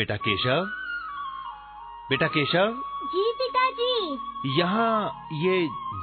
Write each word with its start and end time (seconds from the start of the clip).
बेटा 0.00 0.16
केशव? 0.16 0.60
बेटा 2.10 2.26
केशव? 2.34 2.76
जी 3.12 3.22
पिताजी। 3.38 4.58
यहाँ 4.58 4.92
ये 5.34 5.56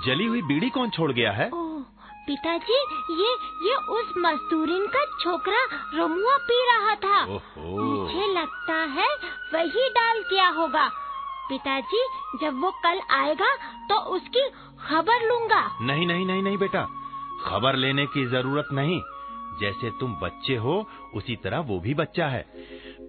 जली 0.05 0.25
हुई 0.25 0.41
बीड़ी 0.41 0.69
कौन 0.69 0.89
छोड़ 0.89 1.11
गया 1.11 1.31
है? 1.31 1.47
ओह 1.49 1.81
पिताजी 2.27 2.77
ये 3.21 3.31
ये 3.63 3.75
उस 3.95 4.13
मजदूरिन 4.17 4.85
का 4.95 5.03
छोकरा 5.23 5.63
रमुआ 5.95 6.35
पी 6.47 6.59
रहा 6.67 6.95
था। 7.05 7.23
मुझे 7.25 8.27
लगता 8.33 8.77
है 8.93 9.07
वही 9.53 9.89
डाल 9.89 10.21
किया 10.29 10.47
होगा। 10.59 10.87
पिताजी 11.49 12.05
जब 12.41 12.61
वो 12.61 12.71
कल 12.83 13.01
आएगा 13.17 13.55
तो 13.89 13.99
उसकी 14.15 14.47
खबर 14.87 15.27
लूँगा। 15.27 15.61
नहीं 15.81 16.07
नहीं 16.07 16.25
नहीं 16.25 16.43
नहीं 16.43 16.57
बेटा। 16.57 16.87
खबर 17.41 17.75
लेने 17.75 18.05
की 18.07 18.25
ज़रूरत 18.27 18.69
नहीं। 18.73 19.01
जैसे 19.59 19.89
तुम 19.99 20.13
बच्चे 20.21 20.55
हो 20.57 20.73
उसी 21.15 21.35
तरह 21.43 21.59
वो 21.67 21.79
भी 21.79 21.93
बच्चा 21.95 22.27
है। 22.27 22.41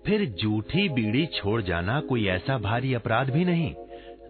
फिर 0.09 0.25
जूठी 0.25 0.89
बीड़ी 0.89 1.27
छोड़ 1.27 1.63
जाना 1.63 2.01
कोई 2.01 2.27
ऐसा 2.27 2.59
भारी 2.59 2.95
अपराध 2.95 3.31
भी 3.31 3.45
नहीं। 3.45 3.75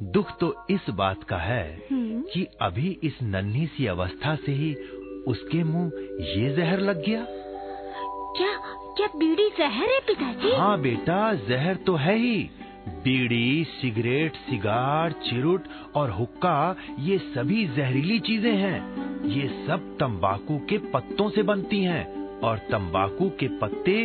दुख 0.02 0.30
तो 0.38 0.66
इस 0.70 0.90
बात 0.90 1.22
का 1.24 1.36
है 1.36 1.78
हम्म, 1.90 2.22
कि 2.22 2.46
अभी 2.60 2.98
इस 3.02 3.18
नन्ही 3.22 3.66
सी 3.66 3.86
अवस्था 3.86 4.34
से 4.36 4.52
ही 4.52 4.74
उसके 5.26 5.64
मुँह 5.64 5.90
ये 6.20 6.54
जहर 6.54 6.80
लग 6.80 7.04
गया। 7.04 7.24
क्या 8.36 8.52
क्या 8.96 9.06
बीड़ी 9.16 9.48
जहर 9.48 9.90
है 9.90 10.00
पिताजी? 10.00 10.52
हाँ 10.52 10.80
बेटा 10.80 11.34
जहर 11.34 11.74
तो 11.76 11.94
है 11.96 12.18
ही। 12.18 12.50
बीड़ी 12.88 13.64
सिगरेट 13.64 14.32
सिगार 14.32 15.12
चिरुट 15.12 15.64
और 15.94 16.10
हुक्का 16.10 16.76
ये 16.98 17.18
सभी 17.18 17.66
जहरीली 17.66 18.20
चीज़ें 18.20 18.52
हैं। 18.52 19.28
ये 19.28 19.66
सब 19.66 19.96
तंबाकू 20.00 20.58
के 20.58 20.78
पत्तों 20.78 21.30
से 21.30 21.42
बनती 21.42 21.82
हैं। 21.84 22.17
और 22.42 22.58
तंबाकू 22.58 23.28
के 23.40 23.48
पत्ते 23.58 23.96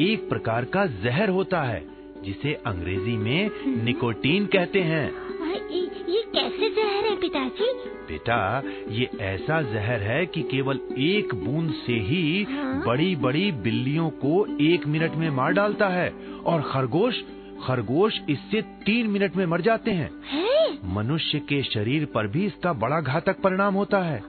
एक 0.00 0.28
प्रकार 0.28 0.64
का 0.64 0.86
जहर 0.86 1.28
होता 1.28 1.62
है 1.62 1.82
जिसे 2.22 2.54
अंग्रेज़ी 2.66 3.16
में 3.16 3.50
निकोटीन 3.84 4.46
कहते 4.46 4.80
हैं। 4.80 5.30
ये, 5.70 5.80
ये 6.08 6.22
कैसे 6.34 6.70
जहर 6.70 7.04
है 7.04 7.16
पिताजी? 7.16 7.72
बेटा 8.08 8.62
ये 8.88 9.10
ऐसा 9.20 9.62
जहर 9.62 10.00
है 10.00 10.26
कि 10.26 10.42
केवल 10.42 10.80
एक 10.98 11.34
बूंद 11.34 11.74
से 11.86 11.92
ही 11.92 12.42
हाँ? 12.42 12.84
बड़ी 12.86 13.16
बड़ी 13.16 13.52
बिल्लियों 13.52 14.10
को 14.10 14.46
एक 14.60 14.86
मिनट 14.86 15.14
में 15.14 15.30
मार 15.30 15.52
डालता 15.52 15.88
है 15.88 16.12
और 16.46 16.62
खरगोश 16.62 17.22
खरगोश 17.66 18.20
इससे 18.30 18.62
तीन 18.62 19.06
मिनट 19.06 19.36
में 19.36 19.46
मर 19.46 19.60
जाते 19.60 19.90
हैं। 19.90 20.10
है? 20.30 20.50
मनुष्य 20.94 21.38
के 21.38 21.62
शरीर 21.62 22.04
पर 22.04 22.26
भी 22.26 22.46
इसका 22.46 22.72
बड़ा 22.72 23.00
घातक 23.00 23.40
परिणाम 23.40 23.74
होता 23.74 23.98
है। 23.98 24.22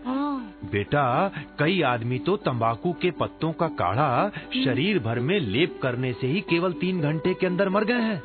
बेटा 0.63 1.31
कई 1.59 1.81
आदमी 1.81 2.19
तो 2.19 2.37
तंबाकू 2.37 2.93
के 2.93 3.11
पत्तों 3.11 3.53
का 3.53 3.67
काढ़ा 3.67 4.31
शरीर 4.65 4.99
भर 4.99 5.19
में 5.19 5.39
लेप 5.39 5.79
करने 5.81 6.13
से 6.13 6.27
ही 6.27 6.41
केवल 6.41 6.73
तीन 6.73 7.01
घंटे 7.01 7.33
के 7.33 7.47
अंदर 7.47 7.69
मर 7.69 7.83
गए 7.83 8.01
हैं। 8.01 8.21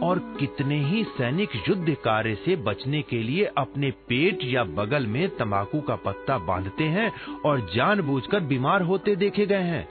और 0.00 0.18
कितने 0.40 0.84
ही 0.84 1.04
सैनिक 1.04 1.48
युद्ध 1.68 1.96
कार्य 2.04 2.34
से 2.34 2.56
बचने 2.56 3.02
के 3.02 3.22
लिए 3.22 3.44
अपने 3.44 3.90
पेट 3.90 4.38
या 4.44 4.64
बगल 4.64 5.06
में 5.06 5.28
तंबाकू 5.28 5.80
का 5.80 5.96
पत्ता 5.96 6.38
बांधते 6.38 6.84
हैं 6.84 7.12
और 7.44 7.60
जानबूझकर 7.74 8.40
बीमार 8.40 8.82
होते 8.82 9.16
देखे 9.16 9.46
गए 9.46 9.62
हैं। 9.62 9.88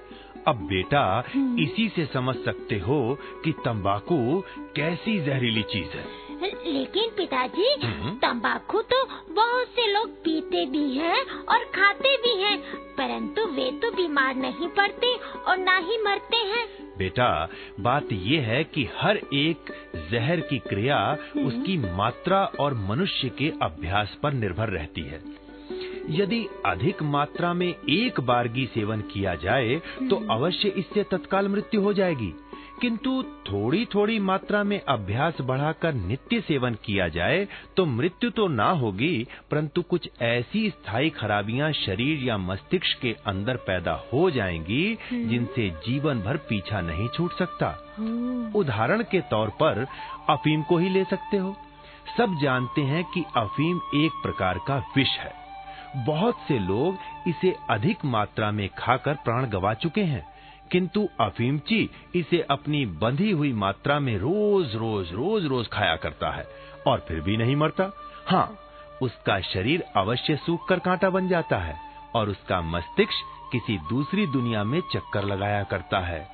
अब 0.48 0.56
बेटा 0.56 1.24
इसी 1.38 1.90
से 1.96 2.06
समझ 2.06 2.36
सकते 2.36 2.80
हो 2.80 3.18
कि 3.44 3.52
तंबाकू 3.52 4.44
कैसी 4.76 5.20
जहरीली 5.20 5.64
चीज़ 5.64 5.98
है। 5.98 6.31
लेकिन 6.44 7.10
पिताजी 7.18 7.68
हम्म। 7.84 8.14
तंबाकू 8.18 8.82
तो 8.84 9.04
बहुत 9.32 9.68
से 9.68 9.86
लोग 9.94 10.10
पीते 10.24 10.66
भी 10.66 10.84
हैं 10.90 11.22
और 11.46 11.64
खाते 11.76 12.16
भी 12.18 12.36
हैं 12.38 12.58
परंतु 12.98 13.46
वे 13.48 13.70
तो 13.82 13.92
बीमार 13.92 14.36
नहीं 14.36 14.68
पड़ते 14.70 15.14
और 15.16 15.58
ना 15.58 15.78
ही 15.80 15.98
मरते 16.04 16.38
हैं। 16.38 16.66
बेटा 16.98 17.50
बात 17.80 18.12
ये 18.12 18.40
है 18.40 18.64
कि 18.64 18.88
हर 18.98 19.18
एक 19.34 19.72
जहर 20.12 20.40
की 20.40 20.60
क्रिया 20.60 20.98
उसकी 21.38 21.78
मात्रा 21.94 22.44
और 22.60 22.74
मनुष्य 22.90 23.30
के 23.30 23.52
अभ्यास 23.62 24.18
पर 24.24 24.34
निर्भर 24.34 24.70
रहती 24.70 25.02
है। 25.02 25.22
यदि 26.12 26.46
अधिक 26.66 27.02
मात्रा 27.04 27.54
में 27.54 27.68
एक 27.68 28.20
बारगी 28.22 28.66
सेवन 28.66 29.02
किया 29.14 29.36
जाए 29.36 29.76
तो 30.10 30.16
अवश्य 30.32 30.70
इससे 30.78 31.04
तत्काल 31.04 31.48
मृत्यु 31.48 31.82
हो 31.82 31.94
जाएगी। 31.94 32.34
किंतु 32.82 33.24
थोड़ी 33.24 33.86
थोड़ी 33.86 34.20
मात्रा 34.20 34.64
में 34.64 34.82
अभ्यास 34.90 35.42
बढ़ाकर 35.42 35.94
नित्य 35.94 36.42
सेवन 36.42 36.74
किया 36.74 37.08
जाए 37.08 37.48
तो 37.78 37.86
मृत्यु 37.86 38.30
तो 38.30 38.48
ना 38.48 38.70
होगी 38.70 39.28
परंतु 39.52 39.82
कुछ 39.82 40.10
ऐसी 40.22 40.70
स्थायी 40.70 41.10
खराबियाँ 41.10 41.72
शरीर 41.72 42.24
या 42.24 42.38
मस्तिष्क 42.38 43.00
के 43.02 43.16
अंदर 43.26 43.56
पैदा 43.56 44.04
हो 44.14 44.32
जाएँगी 44.32 44.98
जिनसे 45.14 45.70
जीवन 45.70 46.22
भर 46.22 46.38
पीछा 46.38 46.82
नहीं 46.82 47.08
छूट 47.08 47.34
सकता। 47.34 47.68
उदाहरण 48.56 49.04
के 49.04 49.22
तौर 49.22 49.50
पर 49.50 49.88
अफीम 50.30 50.64
को 50.64 50.78
ही 50.78 50.90
ले 50.90 51.04
सकते 51.04 51.38
हो। 51.38 51.56
सब 52.18 52.40
जानते 52.42 52.82
हैं 52.82 53.04
कि 53.04 53.24
अफीम 53.38 53.78
एक 53.96 54.12
प्रकार 54.24 54.60
का 54.68 54.78
विष 54.96 55.10
है। 55.10 55.34
बहुत 56.06 56.38
से 56.48 56.60
लोग 56.60 56.98
इसे 57.28 57.56
अधिक 57.70 58.06
मात्रा 58.06 58.52
में 58.52 58.70
खाकर 58.78 59.14
प्राण 59.14 59.46
गवा 59.46 59.74
चुके 59.74 60.02
हैं। 60.02 60.31
किंतु 60.72 61.08
अफीमची 61.20 61.90
इसे 62.16 62.42
अपनी 62.52 62.86
बंधी 63.02 63.32
हुई 63.32 63.52
मात्रा 63.54 64.00
में 64.00 64.18
रोज 64.18 64.76
रोज 64.76 65.12
रोज 65.14 65.46
रोज 65.46 65.68
खाया 65.68 65.96
करता 65.96 66.32
है 66.32 66.46
और 66.88 67.06
फिर 67.08 67.20
भी 67.22 67.38
नहीं 67.38 67.56
मरता। 67.56 67.92
हाँ 68.28 68.48
उसका 69.02 69.40
शरीर 69.44 69.84
अवश्य 69.96 70.36
सूख 70.36 70.68
कर 70.68 70.80
कांटा 70.80 71.10
बन 71.10 71.28
जाता 71.28 71.58
है 71.58 71.76
और 72.16 72.30
उसका 72.30 72.62
मस्तिष्क 72.62 73.30
किसी 73.52 73.78
दूसरी 73.90 74.26
दुनिया 74.28 74.64
में 74.64 74.80
चक्कर 74.94 75.24
लगाया 75.24 75.64
करता 75.64 76.00
है, 76.00 76.28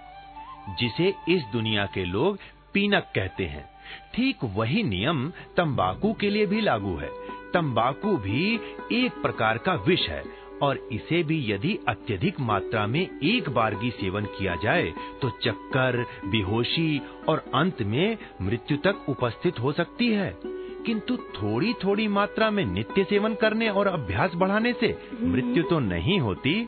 जिसे 0.80 1.14
इस 1.30 1.44
दुनिया 1.54 1.86
के 1.86 2.06
लोग 2.06 2.38
पीनक 2.74 3.12
कहते 3.16 3.46
हैं। 3.46 3.66
ठीक 4.14 4.44
वही 4.56 4.84
नियम 4.84 5.30
तंबाकू 5.58 6.14
के 6.14 6.30
लिए 6.30 6.46
भी 6.46 6.62
लागू 6.62 6.96
है। 6.96 7.10
तंबाकू 7.54 8.16
भी 8.18 8.54
एक 8.94 9.22
प्रकार 9.22 9.58
का 9.58 9.74
विष 9.88 10.08
है 10.10 10.24
और 10.62 10.90
इसे 10.92 11.24
भी 11.24 11.52
यदि 11.52 11.80
अत्यधिक 11.88 12.40
मात्रा 12.40 12.88
में 12.88 13.20
एक 13.24 13.50
बार 13.50 13.68
बारगी 13.68 13.90
सेवन 13.90 14.26
किया 14.26 14.56
जाए 14.56 14.94
तो 15.22 15.30
चक्कर 15.30 16.06
बेहोशी 16.26 17.02
और 17.30 17.46
अंत 17.56 17.82
में 17.82 18.18
मृत्यु 18.42 18.78
तक 18.78 19.06
उपस्थित 19.10 19.60
हो 19.60 19.72
सकती 19.72 20.08
है। 20.08 20.40
किंतु 20.86 21.18
थोड़ी 21.18 21.74
थोड़ी 21.74 22.08
मात्रा 22.08 22.52
में 22.52 22.66
नित्य 22.66 23.04
सेवन 23.04 23.34
करने 23.34 23.70
और 23.70 23.88
अभ्यास 23.88 24.32
बढ़ाने 24.36 24.74
से 24.74 24.98
मृत्यु 25.22 25.64
तो 25.64 25.80
नहीं 25.80 26.20
होती 26.20 26.68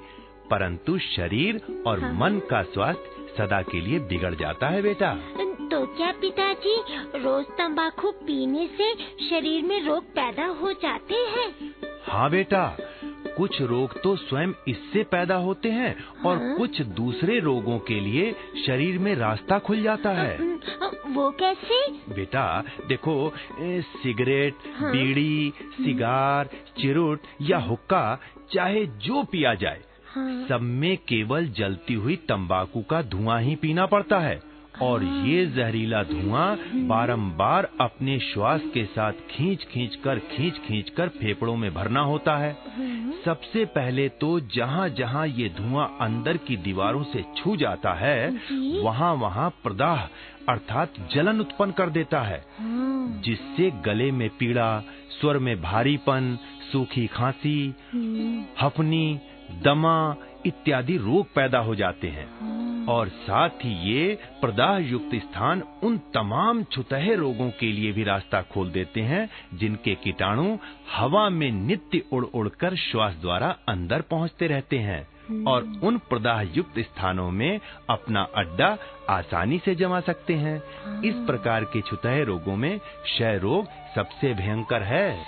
परंतु 0.52 0.98
शरीर 0.98 1.84
और 1.88 2.00
हाँ। 2.00 2.14
मन 2.14 2.42
का 2.50 2.64
स्वास्थ्य 2.64 3.36
सदा 3.38 3.62
के 3.62 3.82
लिए 3.82 4.00
बिगड़ 4.00 4.36
जाता 4.36 4.68
है 4.68 4.82
बेटा। 4.82 5.14
तो 5.72 5.86
क्या 5.86 6.12
पिताजी 6.12 6.76
रोज 7.16 7.46
तंबाकू 7.46 8.12
पीने 8.12 8.68
से 8.68 8.94
शरीर 9.30 9.64
में 9.64 9.86
रोग 9.86 10.04
पैदा 10.04 10.46
हो 10.46 10.74
जाते 10.74 11.16
हैं? 11.16 11.76
हाँ 12.08 12.30
बेटा 12.30 12.78
कुछ 13.40 13.62
रोग 13.64 13.94
तो 14.02 14.16
स्वयं 14.18 14.54
इससे 14.68 15.04
पैदा 15.12 15.36
होते 15.38 15.70
हैं 15.72 15.96
और 16.26 16.38
हाँ? 16.38 16.56
कुछ 16.58 16.82
दूसरे 16.96 17.40
रोगों 17.40 17.78
के 17.88 18.00
लिए 18.00 18.32
शरीर 18.66 18.98
में 19.00 19.14
रास्ता 19.16 19.60
खुल 19.60 19.82
जाता 19.84 20.12
है 20.12 20.38
वो 21.10 21.30
कैसे 21.40 21.78
बेटा 22.14 22.44
देखो 22.88 23.16
सिगरेट 23.60 24.68
हाँ? 24.76 24.92
बीड़ी 24.92 25.54
सिगार 25.78 26.50
चिरुट 26.78 27.28
या 27.42 27.58
हुक्का 27.60 28.04
चाहे 28.54 28.86
जो 29.06 29.24
पिया 29.24 29.54
जाए 29.56 29.82
हाँ, 30.08 30.48
सब 30.48 30.62
में 30.62 30.96
केवल 31.08 31.48
जलती 31.58 31.94
हुई 31.94 32.16
तंबाकू 32.30 32.82
का 32.82 33.02
धुआँ 33.08 33.42
ही 33.42 33.56
पीना 33.56 33.86
पड़ता 33.86 34.20
है 34.20 34.40
और 34.82 35.04
ये 35.04 35.46
जहरीला 35.46 36.02
धुआँ 36.04 36.48
बारंबार 36.88 37.70
अपने 37.82 38.18
श्वास 38.20 38.62
के 38.74 38.84
साथ 38.86 39.14
खींच 39.30 39.64
खींच 39.64 39.96
कर 40.04 40.20
खींच 40.32 40.58
खींच 40.68 40.90
कर 40.98 41.10
फेफड़ों 41.18 41.56
में 41.56 41.74
भरना 41.74 42.02
होता 42.02 42.36
है। 42.38 42.52
सबसे 43.26 43.66
पहले 43.76 44.08
तो 44.22 44.40
जहाँ 44.56 44.88
जहाँ 45.00 45.26
ये 45.28 45.50
धुआँ 45.58 45.88
अंदर 46.02 46.38
की 46.48 46.58
दीवारों 46.68 47.04
से 47.04 47.24
छू 47.38 47.56
जाता 47.56 47.94
है 47.94 48.30
वहाँ 48.84 49.14
वहाँ 49.24 49.50
प्रदाह 49.64 50.08
अर्थात 50.54 50.94
जलन 51.16 51.40
उत्पन्न 51.40 51.72
कर 51.72 51.90
देता 51.90 52.22
है 52.22 52.44
जिससे 53.26 53.72
गले 53.86 54.12
में 54.12 54.30
पीड़ा 54.40 54.70
स्वर 55.20 55.38
में 55.48 55.56
भारीपन 55.62 56.38
सूखी 56.72 57.06
खांसी 57.14 57.58
हफनी 58.62 59.20
दमा 59.64 59.98
इत्यादि 60.46 60.98
रोग 60.98 61.34
पैदा 61.36 61.60
हो 61.60 61.76
जाते 61.76 62.08
हाँ, 62.08 62.28
और 62.88 63.10
साथ 63.10 63.50
ही 63.50 63.92
ये 63.92 64.18
प्रदाह 64.42 64.78
युक्त 64.78 65.16
स्थान 65.16 65.64
उन 65.84 65.98
तमाम 65.98 66.64
छुतहे 66.64 67.16
रोगों 67.16 67.50
के 67.50 67.72
लिए 67.72 67.92
भी 67.92 68.04
रास्ता 68.04 68.42
खोल 68.42 68.72
देते 68.72 69.02
हैं 69.02 69.30
जिनके 69.54 69.96
कीटाणु 69.96 70.58
हवा 70.96 71.30
में 71.30 71.52
नित्य 71.52 72.04
उड़ 72.12 72.26
उड़कर 72.26 72.76
श्वास 72.76 73.14
द्वारा 73.14 73.56
अंदर 73.70 74.02
पहुँचते 74.02 74.48
रहते 74.48 74.78
हैं 74.78 75.08
और 75.46 75.64
उन 75.84 75.98
प्रदाह 75.98 76.42
युक्त 76.42 76.80
स्थानों 76.80 77.32
में 77.32 77.60
अपना 77.90 78.28
अड्डा 78.36 78.78
आसानी 79.10 79.60
से 79.66 79.76
जमा 79.76 80.00
सकते 80.00 80.34
हैं। 80.34 80.58
इस 81.02 81.16
प्रकार 81.16 81.64
के 81.64 81.82
छुतहे 81.82 82.24
रोगों 82.24 82.56
में 82.56 82.80
क्षय 82.80 83.38
रोग 83.38 83.68
सबसे 83.96 84.34
भयंकर 84.34 84.84
है। 84.84 85.26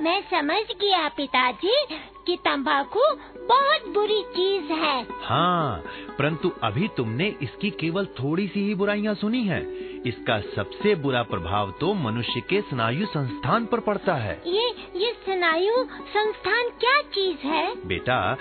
मैं 0.00 0.20
समझ 0.20 0.64
गया 0.80 1.08
पिताजी। 1.08 1.86
कि 2.26 2.36
तंबाकू 2.36 3.00
बहुत 3.46 3.88
बुरी 3.94 4.22
चीज़ 4.22 4.72
है। 4.72 5.06
हाँ 5.22 5.82
परंतु 6.18 6.50
अभी 6.62 6.88
तुमने 6.96 7.34
इसकी 7.42 7.70
केवल 7.70 8.06
थोड़ी 8.20 8.46
सी 8.48 8.60
ही 8.60 8.74
बुराइयाँ 8.74 9.14
सुनी 9.14 9.42
हैं। 9.44 9.62
इसका 10.02 10.40
सबसे 10.56 10.94
बुरा 10.94 11.22
प्रभाव 11.22 11.70
तो 11.80 11.92
मनुष्य 11.94 12.40
के 12.40 12.60
स्नायु 12.60 13.06
संस्थान 13.06 13.66
पर 13.66 13.80
पड़ता 13.80 14.14
है। 14.14 14.42
ये 14.46 14.68
ये 14.96 15.12
स्नायु 15.12 15.74
संस्थान 16.08 16.68
क्या 16.80 17.00
चीज़ 17.14 17.46
है? 17.46 17.74
बेटा 17.86 18.36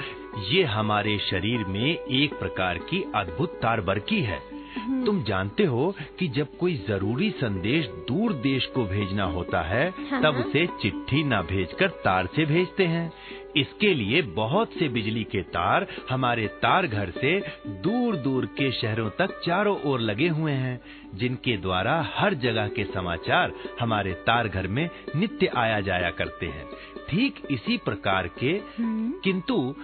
ये 0.50 0.64
हमारे 0.64 1.18
शरीर 1.20 1.66
में 1.66 1.98
एक 2.06 2.40
प्रकार 2.40 2.78
की 2.78 3.04
अद्भुत 3.16 3.60
तार 3.62 3.82
बरकी 3.82 4.22
है। 4.22 4.62
हम्म। 4.78 5.06
तुम 5.06 5.24
जानते 5.24 5.64
हो 5.64 5.96
कि 6.20 6.28
जब 6.28 6.58
कोई 6.58 6.76
ज़रूरी 6.88 7.30
संदेश 7.32 7.86
दूर 7.86 8.34
देश 8.34 8.66
को 8.66 8.84
भेजना 8.84 9.24
होता 9.24 9.62
है 9.62 9.94
हाँ। 10.12 10.22
तब 10.22 10.36
उसे 10.38 10.66
चिट्ठी 10.82 11.24
न 11.24 11.42
भेजकर 11.42 11.88
तार 11.88 12.26
से 12.26 12.46
भेजते 12.46 12.86
हैं। 12.86 13.12
इसके 13.58 13.94
लिए 13.94 14.22
बहुत 14.22 14.70
से 14.80 14.90
बिजली 14.90 15.24
के 15.24 15.42
तार 15.42 15.88
हमारे 16.10 16.48
तार 16.48 16.88
घर 16.88 17.10
से 17.10 17.44
दूर 17.68 18.16
दूर 18.16 18.46
के 18.46 18.72
शहरों 18.72 19.10
तक 19.10 19.42
चारों 19.46 19.82
ओर 19.82 20.00
लगे 20.00 20.28
हुए 20.28 20.52
हैं 20.52 20.82
जिनके 21.16 21.58
द्वारा 21.58 22.12
हर 22.16 22.34
जगह 22.34 22.68
के 22.68 22.84
समाचार 22.84 23.54
हमारे 23.80 24.14
तार 24.14 24.48
घर 24.48 24.68
में 24.68 24.90
नित्य 25.16 25.48
आया 25.48 25.82
जाया 25.82 26.10
करते 26.10 26.46
हैं। 26.46 26.66
ठीक 27.10 27.36
इसी 27.52 27.78
प्रकार 27.78 28.28
के 28.28 28.62
हम्म। 28.78 29.12
किंतु 29.24 29.76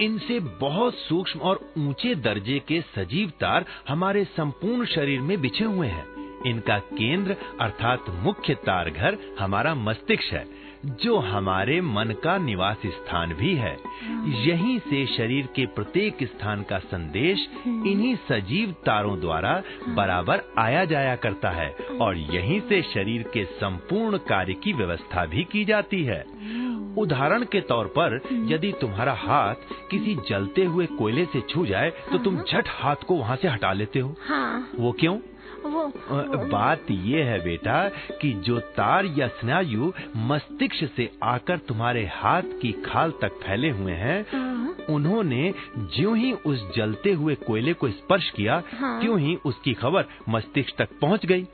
इनसे 0.00 0.40
बहुत 0.40 0.94
सूक्ष्म 0.94 1.40
और 1.40 1.72
ऊँचे 1.78 2.14
दर्जे 2.14 2.58
के 2.58 2.80
सजीव 2.80 3.30
तार 3.30 3.64
हमारे 3.88 4.24
संपूर्ण 4.24 4.86
शरीर 4.86 5.20
में 5.20 5.40
बिछे 5.40 5.64
हुए 5.64 5.86
हैं। 5.86 6.16
इनका 6.46 6.78
केंद्र 6.78 7.36
अर्थात 7.60 8.04
मुख्य 8.08 8.54
तार 8.54 8.90
घर 8.90 9.18
हमारा 9.40 9.74
मस्तिष्क 9.74 10.32
है। 10.32 10.65
जो 10.84 11.18
हमारे 11.18 11.80
मन 11.80 12.14
का 12.24 12.36
निवास 12.38 12.82
स्थान 12.86 13.32
भी 13.34 13.54
है। 13.54 13.76
यहीं 14.46 14.78
से 14.78 15.04
शरीर 15.06 15.46
के 15.46 15.66
प्रत्येक 15.66 16.22
स्थान 16.22 16.62
का 16.62 16.78
संदेश 16.78 17.46
इन्हीं 17.66 18.14
सजीव 18.28 18.72
तारों 18.86 19.18
द्वारा 19.20 19.62
बराबर 19.88 20.42
आया 20.58 20.84
जाया 20.84 21.16
करता 21.16 21.50
है 21.50 21.70
और 22.00 22.16
यहीं 22.16 22.60
से 22.60 22.82
शरीर 22.82 23.22
के 23.22 23.44
संपूर्ण 23.44 24.18
कार्य 24.18 24.54
की 24.54 24.72
व्यवस्था 24.72 25.26
भी 25.26 25.44
की 25.44 25.64
जाती 25.64 26.02
है। 26.04 26.24
उदाहरण 26.98 27.44
के 27.44 27.60
तौर 27.60 27.86
पर 27.98 28.20
यदि 28.32 28.72
तुम्हारा 28.72 29.12
हाथ 29.12 29.54
किसी 29.90 30.14
जलते 30.30 30.64
हुए 30.64 30.86
कोयले 30.86 31.24
से 31.24 31.40
छू 31.40 31.66
जाए 31.66 31.90
तो 32.12 32.18
तुम 32.18 32.38
झट 32.38 32.68
हाथ 32.68 32.96
को 32.96 33.14
वहाँ 33.14 33.36
से 33.36 33.48
हटा 33.48 33.72
लेते 33.72 33.98
हो। 33.98 34.14
हाँ। 34.28 34.68
वो 34.76 34.92
क्यों? 34.92 35.18
वो 35.64 35.82
वो। 36.10 36.44
बात 36.48 36.90
ये 36.90 37.22
है 37.22 37.38
बेटा 37.44 37.88
कि 38.20 38.32
जो 38.46 38.58
तार 38.76 39.06
या 39.18 39.28
स्नायु 39.40 39.92
मस्तिष्क 40.16 40.88
से 40.96 41.10
आकर 41.24 41.58
तुम्हारे 41.58 42.04
हाथ 42.12 42.42
की 42.62 42.72
खाल 42.86 43.12
तक 43.20 43.38
फैले 43.42 43.70
हुए 43.70 43.92
हैं 43.92 44.20
हाँ, 44.32 44.76
उन्होंने 44.90 45.52
ज्यो 45.78 46.14
ही 46.14 46.32
उस 46.46 46.68
जलते 46.76 47.12
हुए 47.12 47.34
कोयले 47.46 47.72
को 47.72 47.88
स्पर्श 47.90 48.30
किया 48.30 48.62
हाँ। 48.80 49.00
क्यों 49.00 49.18
ही 49.20 49.36
उसकी 49.46 49.74
खबर 49.74 50.04
मस्तिष्क 50.28 50.76
तक 50.78 50.98
पहुँच 51.00 51.26
गई। 51.26 51.46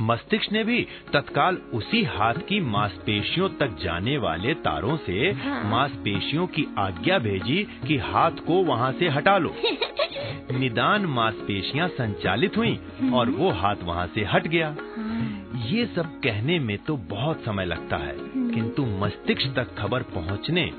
मस्तिष्क 0.00 0.52
ने 0.52 0.64
भी 0.64 0.86
तत्काल 1.12 1.56
उसी 1.74 2.02
हाथ 2.04 2.34
की 2.34 2.60
मांसपेशियों 2.60 3.48
तक 3.48 3.76
जाने 3.82 4.18
वाले 4.18 4.54
तारों 4.54 4.96
से 4.96 5.30
हाँ। 5.30 5.70
मांसपेशियों 5.70 6.46
की 6.46 6.66
आज्ञा 6.78 7.18
भेजी 7.18 7.62
कि 7.88 7.96
हाथ 7.96 8.30
को 8.30 8.62
वहाँ 8.64 8.92
से 8.92 9.08
हटा 9.08 9.38
लो। 9.38 9.54
निदान 10.52 11.06
मांसपेशियाँ 11.06 11.88
संचालित 11.88 12.56
हुई 12.56 12.78
और 13.14 13.30
वो 13.30 13.50
हाथ 13.50 13.76
वहाँ 13.82 14.06
से 14.06 14.24
हट 14.24 14.46
गया। 14.46 14.68
हाँ, 14.68 15.50
ये 15.66 15.86
सब 15.86 16.20
कहने 16.20 16.58
में 16.58 16.78
तो 16.78 16.96
बहुत 16.96 17.44
समय 17.44 17.64
लगता 17.64 17.96
है 17.96 18.16
किंतु 18.54 18.86
मस्तिष्क 18.86 19.54
तक 19.56 19.74
खबर 19.78 20.02
पहुँचने 20.02 20.70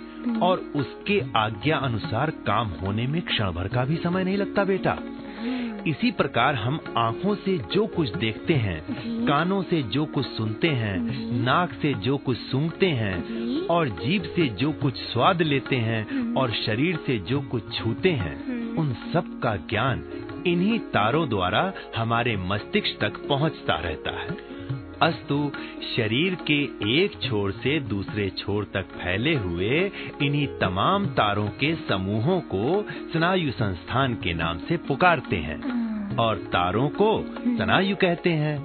और 0.42 0.57
उसके 0.75 1.22
आज्ञा 1.38 1.78
अनुसार 1.78 2.30
काम 2.30 2.68
होने 2.68 3.07
में 3.07 3.22
क्षण 3.22 3.51
भर 3.51 3.68
का 3.68 3.86
भी 3.86 3.95
समय 3.95 4.24
नहीं 4.24 4.38
लगता 4.38 4.63
बेटा। 4.63 4.98
इसी 5.88 6.12
प्रकार 6.12 6.56
हम 6.56 6.80
आँखों 6.97 7.35
से 7.35 7.57
जो 7.74 7.85
कुछ 7.88 8.09
देखते 8.09 8.53
हैं 8.53 8.81
कानों 9.27 9.63
से 9.63 9.81
जो 9.83 10.06
कुछ 10.06 10.25
सुनते 10.25 10.68
हैं 10.68 10.97
नाक 11.44 11.74
से 11.74 11.94
जो 11.94 12.18
कुछ 12.18 12.38
सूंघते 12.38 12.85
हैं 12.85 13.15
और 13.68 13.89
जीभ 13.89 14.24
से 14.35 14.47
जो 14.47 14.71
कुछ 14.71 14.95
स्वाद 14.95 15.41
लेते 15.41 15.75
हैं 15.75 16.33
और 16.33 16.51
शरीर 16.51 17.00
से 17.06 17.18
जो 17.19 17.41
कुछ 17.41 17.74
छूते 17.74 18.12
हैं 18.12 18.35
उन 18.75 18.94
सब 19.13 19.39
का 19.44 19.56
ज्ञान 19.56 20.03
इन्हीं 20.47 20.80
तारों 20.80 21.30
द्वारा 21.30 21.74
हमारे 21.97 22.38
मस्तिष्क 22.38 22.97
तक 23.01 23.27
पहुँचता 23.30 23.75
रहता 23.75 24.12
है। 24.12 24.53
अस्तु 25.04 25.52
शरीर 25.96 26.36
के 26.52 26.64
एक 27.04 27.20
छोर 27.24 27.52
से 27.52 27.80
दूसरे 27.80 28.30
छोर 28.30 28.68
तक 28.74 28.82
फैले 28.82 29.34
हुए 29.36 29.92
इन्हीं 30.22 30.48
तमाम 30.48 31.06
तारों 31.06 31.48
के 31.48 31.76
समूहों 31.76 32.40
को 32.42 32.86
स्नायु 33.14 33.52
संस्थान 33.52 34.14
के 34.14 34.34
नाम 34.34 34.58
से 34.58 34.78
पुकारते 34.78 35.36
हैं 35.36 36.16
और 36.16 36.38
तारों 36.38 36.90
को 36.90 37.26
स्नायु 37.48 37.96
कहते 37.96 38.30
हैं। 38.30 38.58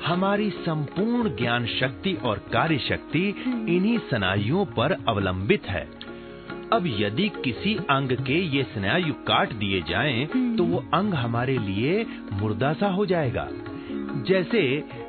हमारी 0.00 0.50
संपूर्ण 0.50 1.36
ज्ञान 1.36 1.66
शक्ति 1.66 2.14
और 2.14 2.38
कार्य 2.52 2.78
शक्ति 2.78 3.28
इन्हीं 3.68 3.98
स्नायुओं 3.98 4.64
पर 4.66 4.96
अवलंबित 5.08 5.66
है। 5.66 5.88
अब 6.72 6.96
यदि 7.00 7.28
किसी 7.28 7.74
अंग 7.90 8.12
के 8.12 8.40
ये 8.56 8.62
स्नायु 8.62 9.12
काट 9.12 9.52
दिए 9.52 9.82
जाएँ, 9.88 10.26
तो 10.56 10.64
वो 10.64 10.84
अंग 10.94 11.14
हमारे 11.14 11.58
लिए 11.58 12.06
मुर्दा 12.32 12.72
सा 12.72 12.88
हो 12.88 13.06
जाएगा। 13.06 13.48
जैसे 14.28 14.62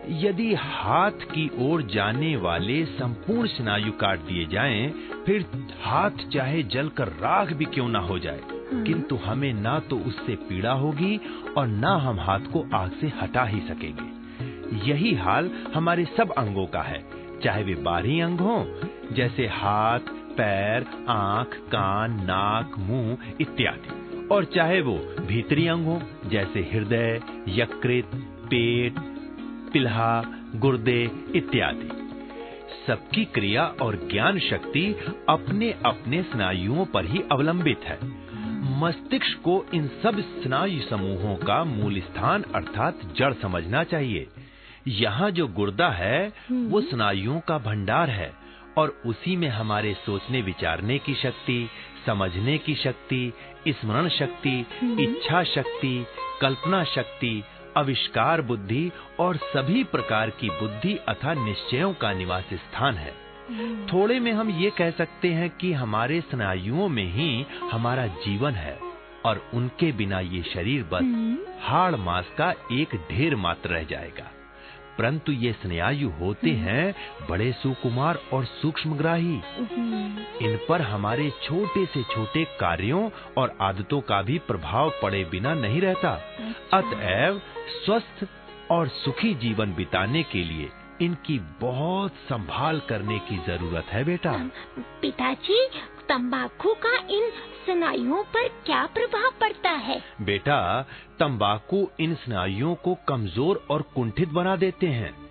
यदि 0.10 0.54
हाथ 0.54 1.12
की 1.12 1.50
ओर 1.60 1.82
जाने 1.82 2.36
वाले 2.36 2.86
संपूर्ण 2.86 3.48
स्नायु 3.48 3.92
काट 3.92 4.20
दिए 4.20 4.46
जाएँ, 4.46 4.90
फिर 5.26 5.46
हाथ 5.84 6.28
चाहे 6.34 6.64
जलकर 6.64 7.08
राख 7.08 7.54
भी 7.54 7.66
क्यों 7.66 7.88
ना 7.90 8.00
हो 8.00 8.20
जाए? 8.20 8.42
किंतु 8.88 9.16
हमें 9.16 9.54
ना 9.54 9.80
तो 9.80 9.98
उससे 9.98 10.36
पीड़ा 10.36 10.72
होगी 10.72 11.20
और 11.58 11.68
ना 11.68 11.96
हम 11.98 12.20
हाथ 12.20 12.40
को 12.40 12.66
आग 12.74 12.92
से 12.92 13.12
हटा 13.22 13.44
ही 13.44 13.60
सकेंगे। 13.60 14.92
यही 14.92 15.14
हाल 15.16 15.50
हमारे 15.74 16.06
सब 16.18 16.32
अंगों 16.32 16.66
का 16.66 16.82
है 16.82 17.04
चाहे 17.44 17.64
वे 17.64 17.76
बाहरी 17.76 18.20
अंग 18.20 18.40
हों 18.40 18.66
जैसे 19.14 19.48
हाथ 19.48 20.12
पैर 20.38 20.86
आँख 21.10 21.58
कान 21.72 22.20
नाक 22.24 22.78
मुँह 22.80 23.34
इत्यादि। 23.42 24.28
और 24.32 24.46
चाहे 24.46 24.82
वो 24.82 24.96
भीतरी 25.28 25.68
अंग 25.68 25.86
हो 25.86 26.02
जैसे 26.26 26.60
हृदय 26.74 27.22
यकृत 27.50 28.12
पेट 28.46 29.13
पिल्हा 29.74 30.24
गुर्दे 30.56 31.02
इत्यादि। 31.36 31.90
सबकी 32.88 33.24
क्रिया 33.26 33.66
और 33.82 33.96
ज्ञान 34.12 34.40
शक्ति 34.40 34.86
अपने 35.30 35.72
अपने 35.86 36.22
स्नायुओं 36.24 36.86
पर 36.86 37.06
ही 37.06 37.24
अवलंबित 37.32 37.84
है। 37.84 37.98
मस्तिष्क 38.80 39.38
को 39.38 39.66
इन 39.74 39.88
सब 40.04 40.20
स्नायु 40.20 40.82
समूहों 40.82 41.36
का 41.36 41.64
मूल 41.64 42.00
स्थान 42.00 42.44
अर्थात 42.56 43.00
जड़ 43.18 43.34
समझना 43.34 43.84
चाहिए। 43.84 44.28
यहाँ 44.88 45.32
जो 45.32 45.48
गुर्दा 45.48 45.90
है 45.90 46.34
वो 46.52 46.82
स्नायुओं 46.82 47.40
का 47.40 47.58
भंडार 47.58 48.10
है 48.10 48.32
और 48.78 49.02
उसी 49.06 49.36
में 49.36 49.48
हमारे 49.48 49.94
सोचने 50.06 50.42
विचारने 50.42 50.98
की 50.98 51.14
शक्ति 51.14 51.70
समझने 52.06 52.58
की 52.58 52.76
शक्ति 52.76 53.34
स्मरण 53.70 54.08
शक्ति 54.10 54.60
इच्छा 55.00 55.44
शक्ति 55.44 56.06
कल्पना 56.42 56.84
शक्ति 56.84 57.44
आविष्कार 57.78 58.42
बुद्धि 58.42 58.92
और 59.20 59.38
सभी 59.38 59.84
प्रकार 59.84 60.30
की 60.30 60.50
बुद्धि 60.50 60.96
अथा 61.08 61.34
निश्चयों 61.34 61.94
का 61.94 62.14
निवास 62.14 62.44
स्थान 62.54 62.96
है। 62.96 63.14
थोड़े 63.88 64.20
में 64.20 64.32
हम 64.32 64.50
ये 64.50 64.70
कह 64.70 64.92
सकते 64.92 65.28
हैं 65.28 65.50
कि 65.50 65.72
हमारे 65.74 66.22
स्नायुओं 66.22 66.90
में 66.90 67.06
ही 67.06 67.46
हमारा 67.72 68.08
जीवन 68.08 68.52
है 68.52 68.78
और 69.26 69.42
उनके 69.54 69.92
बिना 69.92 70.20
ये 70.20 70.42
शरीर 70.44 70.84
बस 70.84 71.04
हाड़ 71.62 71.96
मास 71.96 72.30
का 72.38 72.54
एक 72.72 72.96
ढेर 73.12 73.36
मात्र 73.36 73.70
रह 73.70 73.84
जाएगा। 73.84 74.32
परंतु 74.98 75.32
ये 75.32 75.52
स्नायु 75.54 76.10
होते 76.10 76.50
हैं 76.50 76.94
बड़े 77.30 77.52
सुकुमार 77.52 78.20
और 78.34 78.46
सूक्ष्मग्राही। 78.46 79.42
इन 80.46 80.60
पर 80.70 80.82
हमारे 80.82 81.30
छोटे 81.44 81.86
से 81.86 82.04
छोटे 82.04 82.44
कार्यों 82.60 83.10
और 83.38 83.58
आदतों 83.62 84.02
का 84.02 84.22
भी 84.22 84.38
प्रभाव 84.48 84.92
पड़े 85.02 85.24
बिना 85.24 85.54
नहीं 85.54 85.82
रहता। 85.82 86.14
अतएव 86.74 87.42
स्वस्थ 87.86 88.28
और 88.72 88.88
सुखी 88.88 89.34
जीवन 89.36 89.74
बिताने 89.74 90.24
के 90.24 90.44
लिए 90.44 90.70
इनकी 91.02 91.40
बहुत 91.62 92.12
संभाल 92.30 92.80
करने 92.80 93.20
की 93.20 93.38
ज़रूरत 93.48 93.86
है 93.86 94.04
बेटा। 94.04 94.32
पिताजी 95.02 95.66
तंबाकू 96.10 96.74
का 96.74 96.96
इन 96.98 97.30
स्नायुओं 97.66 98.24
पर 98.24 98.48
क्या 98.48 98.86
प्रभाव 98.86 99.32
पड़ता 99.42 99.70
है? 99.70 100.02
बेटा 100.22 100.82
तंबाकू 101.20 101.90
इन 102.00 102.16
स्नायुओं 102.16 102.76
को 102.76 102.98
कमज़ोर 103.08 103.66
और 103.70 103.82
कुंठित 103.82 104.30
बना 104.30 104.56
देते 104.56 104.88
हैं। 104.88 105.24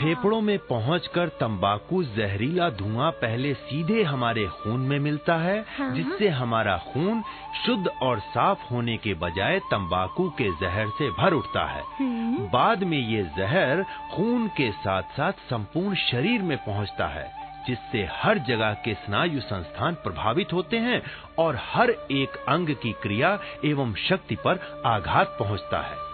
फेफड़ों 0.00 0.40
में 0.40 0.58
पहुंचकर 0.58 1.28
तंबाकू 1.28 2.02
जहरीला 2.04 2.70
धुआँ 2.70 3.10
पहले 3.10 3.54
सीधे 3.54 4.02
हमारे 4.02 4.46
खून 4.46 4.80
में 4.80 4.98
मिलता 4.98 5.36
है 5.36 5.64
हाँ। 5.78 5.94
जिससे 5.94 6.28
हमारा 6.28 6.76
खून 6.78 7.22
शुद्ध 7.66 7.86
और 8.02 8.18
साफ़ 8.18 8.64
होने 8.70 8.96
के 8.96 9.14
बजाय 9.14 9.58
तंबाकू 9.58 10.28
के 10.30 10.50
जहर 10.50 10.88
से 10.88 11.10
भर 11.10 11.32
उठता 11.32 11.64
है। 11.64 11.84
हम्म, 11.98 12.36
बाद 12.38 12.84
में 12.84 12.98
ये 12.98 13.22
जहर 13.38 13.84
खून 14.14 14.48
के 14.48 14.70
साथ 14.70 15.02
साथ 15.02 15.32
संपूर्ण 15.32 15.94
शरीर 15.94 16.42
में 16.42 16.58
पहुँचता 16.58 17.06
है। 17.06 17.45
जिससे 17.68 18.08
हर 18.12 18.38
जगह 18.38 18.72
के 18.84 18.94
स्नायु 18.94 19.40
संस्थान 19.40 19.94
प्रभावित 19.94 20.52
होते 20.52 20.76
हैं 20.78 21.02
और 21.38 21.58
हर 21.62 21.90
एक 22.12 22.36
अंग 22.48 22.74
की 22.82 22.92
क्रिया 23.02 23.38
एवं 23.64 23.94
शक्ति 24.08 24.36
पर 24.36 24.60
आघात 24.86 25.36
पहुँचता 25.38 25.80
है 25.80 26.04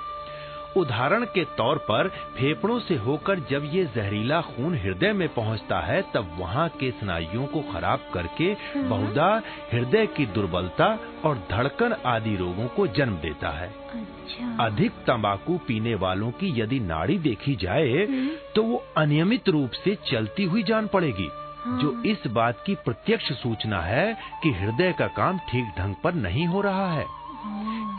उदाहरण 0.76 1.24
के 1.24 1.44
तौर 1.56 1.78
पर 1.78 2.08
फेफड़ों 2.36 2.78
से 2.80 2.94
होकर 2.96 3.40
जब 3.50 3.68
ये 3.72 3.84
जहरीला 3.96 4.40
खून 4.40 4.74
हृदय 4.74 5.12
में 5.12 5.28
पहुँचता 5.28 5.80
है 5.80 6.00
तब 6.14 6.36
वहाँ 6.38 6.68
के 6.80 6.90
स्नायुओं 6.90 7.46
को 7.46 7.60
खराब 7.72 8.08
करके 8.14 8.44
हाँ। 8.44 8.82
बहुधा 8.82 9.30
हृदय 9.72 10.06
की 10.06 10.26
दुर्बलता 10.26 10.86
और 11.24 11.46
धड़कन 11.50 11.96
आदि 12.06 12.36
रोगों 12.36 12.66
को 12.66 12.86
जन्म 12.86 13.16
देता 13.16 13.48
है 13.48 13.68
अच्छा 13.68 14.64
अधिक 14.64 14.92
तंबाकू 15.06 15.58
पीने 15.58 15.94
वालों 15.94 16.30
की 16.30 16.60
यदि 16.60 16.80
नाड़ी 16.80 17.18
देखी 17.18 17.54
जाए 17.56 18.04
हम्म। 18.06 18.28
तो 18.54 18.62
वो 18.62 18.84
अनियमित 18.96 19.48
रूप 19.48 19.70
से 19.84 19.96
चलती 20.06 20.44
हुई 20.44 20.62
जान 20.62 20.86
पड़ेगी। 20.86 21.28
जो 21.66 21.90
इस 22.02 22.26
बात 22.26 22.62
की 22.66 22.74
प्रत्यक्ष 22.74 23.32
सूचना 23.32 23.80
है 23.80 24.12
कि 24.42 24.50
हृदय 24.50 24.92
का 24.92 25.06
काम 25.06 25.38
ठीक 25.38 25.64
ढंग 25.78 25.94
पर 25.94 26.14
नहीं 26.14 26.46
हो 26.46 26.60
रहा 26.60 26.92
है। 26.92 27.04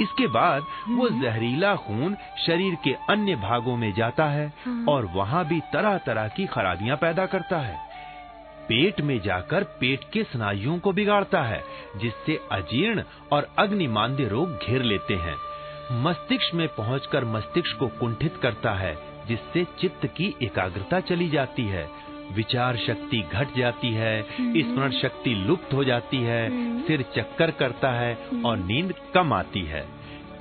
इसके 0.01 0.27
बाद 0.27 0.65
वो 0.89 1.09
जहरीला 1.09 1.75
खून 1.75 2.15
शरीर 2.47 2.75
के 2.75 2.93
अन्य 3.09 3.35
भागों 3.35 3.75
में 3.77 3.91
जाता 3.93 4.25
है 4.25 4.47
हाँ। 4.65 4.85
और 4.89 5.05
वहाँ 5.05 5.45
भी 5.45 5.59
तरह 5.73 5.97
तरह 5.97 6.27
की 6.27 6.45
खराबियाँ 6.45 6.97
पैदा 6.97 7.25
करता 7.25 7.57
है 7.57 7.77
पेट 8.67 9.01
में 9.01 9.19
जाकर 9.19 9.63
पेट 9.79 10.03
के 10.13 10.23
स्नायुओं 10.23 10.77
को 10.79 10.91
बिगाड़ता 10.91 11.41
है 11.41 11.63
जिससे 11.97 12.39
अजीर्ण 12.51 13.03
और 13.31 13.47
अग्निमांद्य 13.59 14.27
रोग 14.27 14.57
घेर 14.57 14.83
लेते 14.83 15.13
हैं 15.15 15.35
मस्तिष्क 16.03 16.53
में 16.53 16.67
पहुंचकर 16.67 17.25
मस्तिष्क 17.25 17.77
को 17.79 17.87
कुंठित 17.87 18.39
करता 18.41 18.73
है 18.73 18.95
जिससे 19.27 19.63
चित्त 19.79 20.05
की 20.05 20.33
एकाग्रता 20.41 20.99
चली 20.99 21.29
जाती 21.29 21.65
है 21.67 21.87
विचार 22.31 22.77
शक्ति 22.77 23.23
घट 23.33 23.57
जाती 23.57 23.93
है 23.93 24.21
स्मरण 24.29 24.91
शक्ति 24.91 25.33
लुप्त 25.47 25.73
हो 25.73 25.83
जाती 25.83 26.17
है 26.23 26.45
हम्म। 26.47 26.81
सिर 26.81 27.01
चक्कर 27.15 27.51
करता 27.59 27.91
है 27.91 28.15
और 28.45 28.57
नींद 28.59 28.93
कम 29.13 29.33
आती 29.33 29.65
है 29.65 29.85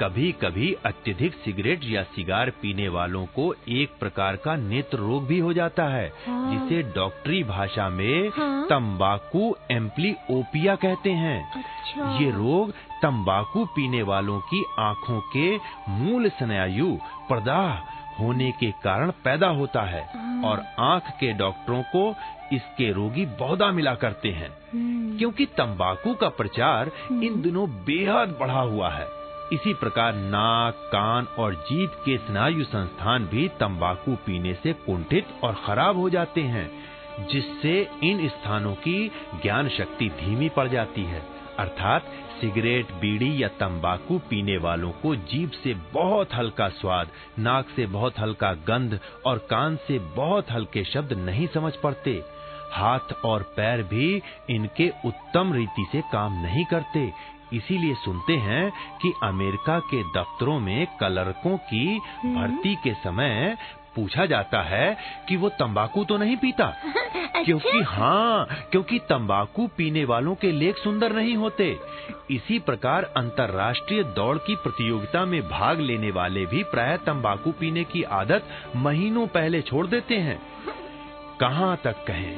कभी 0.01 0.31
कभी 0.35 0.73
अत्यधिक 0.87 1.35
सिगरेट 1.35 1.81
या 1.85 2.03
सिगार 2.05 2.51
पीने 2.63 2.89
वालों 2.89 3.25
को 3.35 3.45
एक 3.71 3.91
प्रकार 4.01 4.37
का 4.37 4.57
नेत्र 4.57 4.99
रोग 4.99 5.27
भी 5.27 5.39
हो 5.39 5.53
जाता 5.53 5.85
है 5.89 6.07
हाँ। 6.27 6.51
जिसे 6.51 6.83
डॉक्टरी 6.93 7.43
भाषा 7.45 7.89
में 7.91 8.29
हाँ। 8.29 8.65
तंबाकू 8.69 9.55
एम्प्लीओपिया 9.73 10.75
कहते 10.79 11.11
हैं 11.19 11.39
अच्छा 11.53 12.11
ये 12.19 12.31
रोग 12.31 12.73
तंबाकू 13.03 13.65
पीने 13.77 14.03
वालों 14.03 14.41
की 14.45 14.65
आँखों 14.81 15.21
के 15.37 15.57
मूल 15.93 16.29
स्नायु 16.31 16.93
प्रदाह 17.29 18.21
होने 18.21 18.51
के 18.53 18.71
कारण 18.83 19.11
पैदा 19.25 19.49
होता 19.53 19.83
है 19.87 20.05
हाँ। 20.09 20.32
और 20.45 20.65
आँख 20.79 21.03
के 21.03 21.33
डॉक्टरों 21.33 21.83
को 21.83 22.15
इसके 22.53 22.93
रोगी 22.93 23.27
बहुधा 23.27 23.71
मिला 23.71 23.95
करते 23.95 24.29
हैं। 24.29 24.51
हम्म। 24.73 25.19
क्योंकि 25.19 25.47
तंबाकू 25.47 26.15
का 26.15 26.29
प्रचार 26.29 26.91
इन 27.13 27.43
दिनों 27.43 27.69
बेहद 27.71 28.37
बढ़ा 28.41 28.61
हुआ 28.61 28.91
है। 28.91 29.07
इसी 29.53 29.75
प्रकार 29.75 30.13
नाक 30.13 30.75
कान 30.75 31.25
और 31.25 31.55
जीभ 31.55 31.91
के 31.91 32.17
स्नायु 32.17 32.65
संस्थान 32.65 33.27
भी 33.27 33.49
तंबाकू 33.49 34.15
पीने 34.15 34.55
से 34.55 34.73
कुंठित 34.73 35.27
और 35.45 35.57
खराब 35.67 35.97
हो 35.97 36.11
जाते 36.11 36.41
हैं 36.41 36.93
जिससे 37.27 37.91
इन 38.05 38.29
स्थानों 38.29 38.75
की 38.75 39.09
ज्ञान 39.43 39.69
शक्ति 39.69 40.09
धीमी 40.09 40.49
पड़ 40.49 40.69
जाती 40.69 41.03
है। 41.03 41.32
अर्थात 41.59 42.07
सिगरेट 42.41 42.93
बीड़ी 42.93 43.43
या 43.43 43.49
तंबाकू 43.49 44.19
पीने 44.19 44.57
वालों 44.57 44.91
को 44.93 45.17
जीभ 45.17 45.51
से 45.51 45.75
बहुत 45.75 46.35
हल्का 46.35 46.69
स्वाद 46.69 47.09
नाक 47.39 47.69
से 47.77 47.87
बहुत 47.87 48.19
हल्का 48.19 48.53
गंध 48.53 48.99
और 49.27 49.39
कान 49.39 49.77
से 49.77 49.99
बहुत 49.99 50.51
हल्के 50.51 50.85
शब्द 50.85 51.13
नहीं 51.13 51.47
समझ 51.47 51.73
पड़ते। 51.77 52.23
हाथ 52.73 53.13
और 53.25 53.43
पैर 53.43 53.83
भी 53.83 54.23
इनके 54.51 54.89
उत्तम 55.05 55.53
रीति 55.53 55.87
से 55.93 56.01
काम 56.01 56.43
नहीं 56.43 56.65
करते। 56.65 57.13
इसीलिए 57.53 57.95
सुनते 57.95 58.33
हैं 58.33 58.71
कि 59.03 59.13
अमेरिका 59.23 59.79
के 59.79 60.03
दफ्तरों 60.03 60.61
में 60.61 60.87
कलर्कों 61.01 61.57
की 61.57 61.99
भर्ती 62.27 62.75
के 62.75 62.95
समय 62.95 63.57
पूछा 63.97 64.27
जाता 64.27 64.63
है 64.63 64.97
कि 65.29 65.37
वो 65.37 65.49
तंबाकू 65.49 66.05
तो 66.05 66.17
नहीं 66.19 66.37
पीता? 66.37 66.65
अच्छा? 67.33 67.43
क्योंकि 67.43 67.83
हाँ 67.83 68.47
क्योंकि 68.71 68.99
तंबाकू 68.99 69.67
पीने 69.67 70.05
वालों 70.05 70.35
के 70.35 70.53
लेख 70.53 70.77
सुंदर 70.77 71.13
नहीं 71.13 71.37
होते। 71.37 71.79
इसी 72.31 72.59
प्रकार 72.59 73.03
अंतर्राष्ट्रीय 73.05 74.03
दौड़ 74.03 74.39
की 74.39 74.57
प्रतियोगिता 74.57 75.25
में 75.25 75.49
भाग 75.49 75.81
लेने 75.81 76.11
वाले 76.11 76.47
भी 76.47 76.63
प्राय 76.63 76.97
तंबाकू 76.97 77.53
पीने 77.53 77.85
की 77.85 78.03
आदत 78.03 78.45
महीनों 78.77 79.27
पहले 79.27 79.63
छोड़ 79.63 79.87
देते 79.87 80.17
हैं। 80.17 80.43
कहाँ 81.41 81.77
तक 81.85 82.05
कहें? 82.07 82.37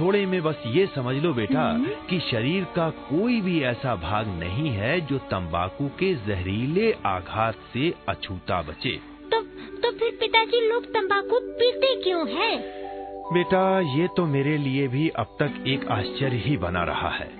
थोड़े 0.00 0.26
में 0.26 0.42
बस 0.42 0.62
ये 0.66 0.86
समझ 0.86 1.16
लो 1.16 1.34
बेटा 1.34 1.78
कि 2.10 2.20
शरीर 2.20 2.64
का 2.64 2.90
कोई 2.90 3.40
भी 3.40 3.62
ऐसा 3.62 3.96
भाग 3.96 4.28
नहीं 4.28 4.68
है 4.68 5.00
जो 5.00 5.18
तंबाकू 5.18 5.88
के 5.88 6.14
जहरीले 6.14 6.96
आघात 7.06 7.54
से 7.72 7.94
अछूता 8.08 8.62
बचे। 8.62 9.13
तो 9.34 9.40
तो 9.80 9.90
फिर 9.98 10.10
पिताजी 10.20 10.68
लोग 10.68 10.84
तंबाकू 10.84 11.38
पीते 11.38 12.02
क्यों 12.02 12.28
हैं? 12.28 12.84
बेटा, 13.32 13.80
ये 13.98 14.08
तो 14.16 14.26
मेरे 14.26 14.56
लिए 14.56 14.88
भी 14.88 15.08
अब 15.08 15.36
तक 15.40 15.64
एक 15.66 15.86
आश्चर्य 15.88 16.36
ही 16.36 16.56
बना 16.56 16.84
रहा 16.84 17.08
है 17.08 17.30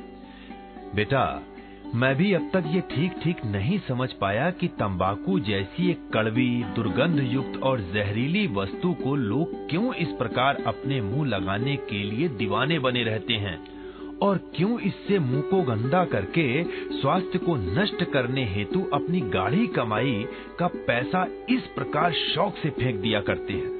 बेटा, 0.94 1.42
मैं 1.94 2.16
भी 2.16 2.32
अब 2.32 2.50
तक 2.52 2.64
ये 2.66 2.80
ठीक 2.80 3.12
ठीक 3.24 3.44
नहीं 3.44 3.78
समझ 3.78 4.12
पाया 4.12 4.50
कि 4.50 4.68
तंबाकू 4.68 5.38
जैसी 5.38 5.90
एक 5.90 6.10
कड़वी 6.14 6.64
दुर्गंध 6.64 7.20
युक्त 7.32 7.62
और 7.62 7.80
जहरीली 7.80 8.46
वस्तु 8.46 8.92
को 8.94 9.16
लोग 9.16 9.70
क्यों 9.70 9.94
इस 9.94 10.08
प्रकार 10.08 10.62
अपने 10.66 11.00
मुँह 11.00 11.28
लगाने 11.28 11.76
के 11.76 12.02
लिए 12.04 12.28
दीवाने 12.28 12.78
बने 12.78 13.02
रहते 13.02 13.34
हैं 13.34 13.73
और 14.22 14.52
क्यों 14.56 14.80
इससे 14.80 15.18
मुँह 15.18 15.42
को 15.42 15.62
गंदा 15.62 16.04
करके 16.04 16.64
स्वास्थ्य 17.00 17.38
को 17.38 17.56
नष्ट 17.56 18.04
करने 18.04 18.44
हेतु 18.44 18.80
अपनी 18.92 19.20
गाढ़ी 19.20 19.66
कमाई 19.66 20.26
का 20.58 20.66
पैसा 20.66 21.26
इस 21.50 21.60
प्रकार 21.60 22.12
शौक 22.12 22.54
से 22.56 22.70
फेंक 22.70 22.96
दिया 22.96 23.20
करते 23.20 23.52
हैं? 23.52 23.74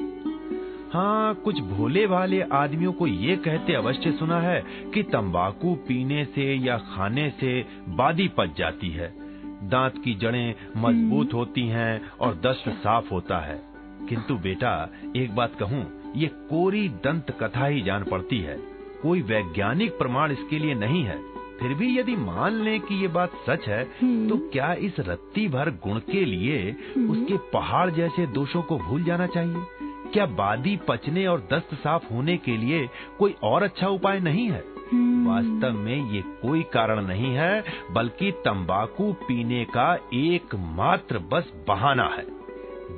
हाँ 0.93 1.35
कुछ 1.35 1.61
भोले 1.61 2.07
भाले 2.07 2.41
आदमियों 2.43 2.93
को 2.93 3.07
ये 3.07 3.37
कहते 3.37 3.75
अवश्य 3.75 4.13
सुना 4.13 4.41
है 4.41 4.65
कि 4.95 5.03
तंबाकू 5.03 5.75
पीने 5.75 6.25
से 6.25 6.55
या 6.55 6.79
खाने 6.79 7.31
से 7.41 7.67
बादी 7.89 8.29
पच 8.29 8.57
जाती 8.59 8.91
है। 8.91 9.15
दांत 9.69 10.03
की 10.05 10.15
जड़ें 10.15 10.55
मज़बूत 10.77 11.35
होती 11.35 11.69
हैं 11.69 12.11
और 12.21 12.35
दस्त 12.35 12.69
साफ़ 12.69 13.11
होता 13.11 13.39
है। 13.39 13.63
किंतु 14.09 14.35
बेटा 14.35 14.91
एक 15.17 15.35
बात 15.35 15.55
कहूँ 15.55 16.13
ये 16.17 16.27
कोरी 16.27 16.89
दंत 16.89 17.37
कथा 17.43 17.67
ही 17.67 17.81
जान 17.81 18.05
पड़ती 18.05 18.39
है। 18.39 18.74
कोई 19.05 19.23
वैज्ञानिक 19.23 19.99
प्रमाण 19.99 20.33
इसके 20.33 20.59
लिए 20.59 20.75
नहीं 20.77 21.03
है। 21.05 21.19
फिर 21.61 21.75
भी 21.75 21.89
यदि 21.99 22.17
मान 22.17 22.53
लें 22.55 22.81
कि 22.81 22.95
ये 22.95 23.09
बात 23.09 23.33
सच 23.49 23.69
है 23.69 23.83
तो 24.29 24.37
क्या 24.51 24.73
इस 24.83 24.99
रत्ती 25.01 25.47
भर 25.49 25.71
गुण 25.85 25.99
के 26.11 26.25
लिए 26.25 26.71
उसके 27.05 27.37
पहाड़ 27.53 27.91
जैसे 27.91 28.27
दोषों 28.33 28.63
को 28.63 28.79
भूल 28.79 29.05
जाना 29.05 29.27
चाहिए? 29.29 29.65
क्या 30.13 30.27
बादी 30.35 30.77
पचने 30.89 31.27
और 31.27 31.49
दस्त 31.53 31.75
साफ़ 31.75 32.13
होने 32.13 32.37
के 32.37 32.57
लिए 32.57 32.87
कोई 33.19 33.35
और 33.43 33.63
अच्छा 33.63 33.89
उपाय 33.89 34.21
नहीं 34.21 34.49
है? 34.49 34.63
वास्तव 35.27 35.79
में 35.79 36.13
ये 36.13 36.23
कोई 36.43 36.63
कारण 36.73 37.07
नहीं 37.07 37.35
है 37.35 37.65
बल्कि 37.91 38.31
तंबाकू 38.45 39.13
पीने 39.23 39.65
का 39.71 39.93
एकमात्र 40.15 41.19
बस 41.33 41.53
बहाना 41.69 42.09
है। 42.09 42.27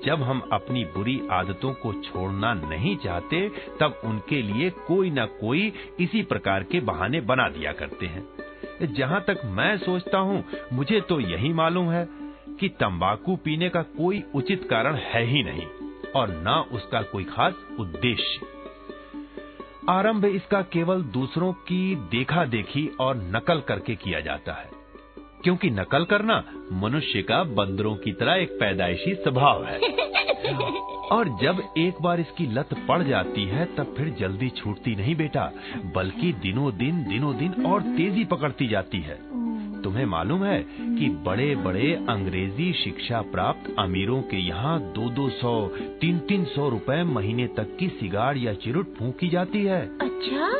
जब 0.04 0.22
हम 0.22 0.40
अपनी 0.52 0.84
बुरी 0.84 1.20
आदतों 1.30 1.72
को 1.74 1.92
छोड़ना 2.02 2.52
नहीं 2.54 2.96
चाहते, 2.96 3.48
तब 3.80 4.00
उनके 4.04 4.42
लिए 4.42 4.70
कोई 4.86 5.10
न 5.10 5.26
कोई 5.40 5.72
इसी 6.00 6.22
प्रकार 6.22 6.62
के 6.62 6.80
बहाने 6.80 7.20
बना 7.20 7.48
दिया 7.48 7.72
करते 7.72 8.06
हैं। 8.06 8.94
जहाँ 8.94 9.20
तक 9.20 9.40
मैं 9.46 9.76
सोचता 9.78 10.18
हूँ, 10.18 10.44
मुझे 10.72 11.00
तो 11.00 11.20
यही 11.20 11.52
मालूम 11.52 11.90
है 11.90 12.06
कि 12.60 12.68
तंबाकू 12.68 13.36
पीने 13.36 13.68
का 13.68 13.82
कोई 13.82 14.22
उचित 14.34 14.66
कारण 14.70 14.94
है 14.94 15.24
ही 15.24 15.42
नहीं, 15.42 15.66
और 16.16 16.30
न 16.38 16.64
उसका 16.72 17.02
कोई 17.02 17.24
खास 17.24 17.54
उद्देश्य। 17.80 18.46
आरंभ 19.88 20.24
इसका 20.24 20.62
केवल 20.62 21.02
दूसरों 21.02 21.52
की 21.52 21.94
देखा 22.10 22.44
देखी 22.44 22.86
और 23.00 23.16
नकल 23.16 23.60
करके 23.60 23.94
किया 23.94 24.20
जाता 24.20 24.52
है। 24.52 24.75
क्योंकि 25.44 25.70
नकल 25.70 26.04
करना 26.04 26.42
मनुष्य 26.72 27.22
का 27.22 27.42
बंदरों 27.44 27.94
की 27.96 28.12
तरह 28.12 28.34
एक 28.34 28.50
पैदाइशी 28.60 29.14
स्वभाव 29.14 29.64
है। 29.64 29.78
और 31.12 31.28
जब 31.42 31.62
एक 31.78 32.02
बार 32.02 32.20
इसकी 32.20 32.46
लत 32.46 32.68
पड़ 32.88 33.02
जाती 33.02 33.44
है 33.44 33.64
तब 33.76 33.94
फिर 33.98 34.08
जल्दी 34.20 34.48
छूटती 34.48 34.94
नहीं 34.96 35.14
बेटा 35.16 35.50
बल्कि 35.94 36.32
दिनों 36.32 36.76
दिन 36.76 37.02
दिनों 37.04 37.36
दिन 37.36 37.64
और 37.66 37.82
तेज़ी 37.96 38.24
पकड़ती 38.24 38.66
जाती 38.66 39.00
है। 39.00 39.18
तुम्हें 39.82 40.06
मालूम 40.06 40.44
है 40.44 40.58
कि 40.78 41.08
बड़े 41.26 41.54
बड़े 41.56 41.92
अंग्रेज़ी 42.08 42.72
शिक्षा 42.72 43.20
प्राप्त 43.22 43.74
अमीरों 43.78 44.20
के 44.22 44.36
यहाँ 44.36 44.78
दो 44.92 45.08
दो 45.10 45.28
सौ 45.30 45.68
तीन 46.00 46.18
तीन 46.18 46.44
सौ 46.44 46.68
रुपए 46.68 47.02
महीने 47.04 47.46
तक 47.46 47.76
की 47.80 47.88
सिगार 47.88 48.36
या 48.36 48.54
चिरुट 48.54 48.94
फूकी 48.94 49.28
जाती 49.28 49.62
है। 49.64 49.80
अच्छा? 49.98 50.50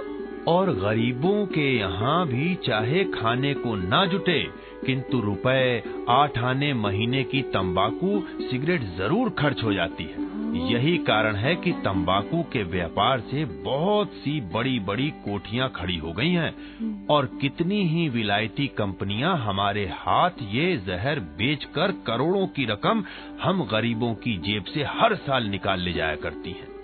और 0.49 0.71
गरीबों 0.75 1.47
के 1.47 1.77
यहाँ 1.77 2.27
भी 2.27 2.55
चाहे 2.55 3.05
खाने 3.05 3.55
को 3.55 3.75
ना 3.77 4.05
जुटे 4.07 4.39
किंतु 4.77 5.21
रुपए 5.21 5.83
आठ 6.11 6.39
आने 6.45 6.73
महीने 6.77 7.23
की 7.25 7.43
तंबाकू 7.53 8.21
सिगरेट 8.43 8.83
ज़रूर 8.97 9.31
खर्च 9.39 9.63
हो 9.65 9.73
जाती 9.73 10.05
है। 10.05 10.25
यही 10.65 10.97
कारण 10.99 11.37
है 11.37 11.55
कि 11.55 11.73
तंबाकू 11.85 12.43
के 12.53 12.63
व्यापार 12.65 13.21
से 13.21 13.45
बहुत 13.65 14.13
सी 14.15 14.41
बड़ी 14.53 14.79
बड़ी 14.81 15.09
कोठियाँ 15.25 15.69
खड़ी 15.77 15.97
हो 15.97 16.13
गई 16.13 16.31
हैं 16.31 17.07
और 17.07 17.27
कितनी 17.41 17.83
ही 17.89 18.09
विलायती 18.09 18.67
कंपनियाँ 18.79 19.37
हमारे 19.39 19.85
हाथ 19.95 20.43
ये 20.53 20.77
जहर 20.87 21.21
बेचकर 21.39 21.93
करोड़ों 22.07 22.47
की 22.47 22.65
रकम 22.65 23.05
हम 23.43 23.67
गरीबों 23.73 24.15
की 24.17 24.37
जेब 24.47 24.73
से 24.75 24.85
हर 24.93 25.15
साल 25.19 25.47
निकाल 25.47 25.81
ले 25.81 25.93
जाया 25.93 26.17
करती 26.17 26.51
हैं। 26.51 26.76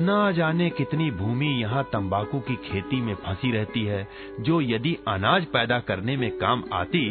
ना 0.00 0.30
जाने 0.32 0.68
कितनी 0.70 1.10
भूमि 1.10 1.46
यहाँ 1.62 1.82
तंबाकू 1.84 2.38
की 2.40 2.54
खेती 2.64 3.00
में 3.00 3.14
फंसी 3.14 3.50
रहती 3.52 3.84
है 3.84 4.06
जो 4.40 4.60
यदि 4.60 4.96
अनाज 5.08 5.44
पैदा 5.44 5.78
करने 5.80 6.16
में 6.16 6.30
काम 6.38 6.62
आती 6.72 7.02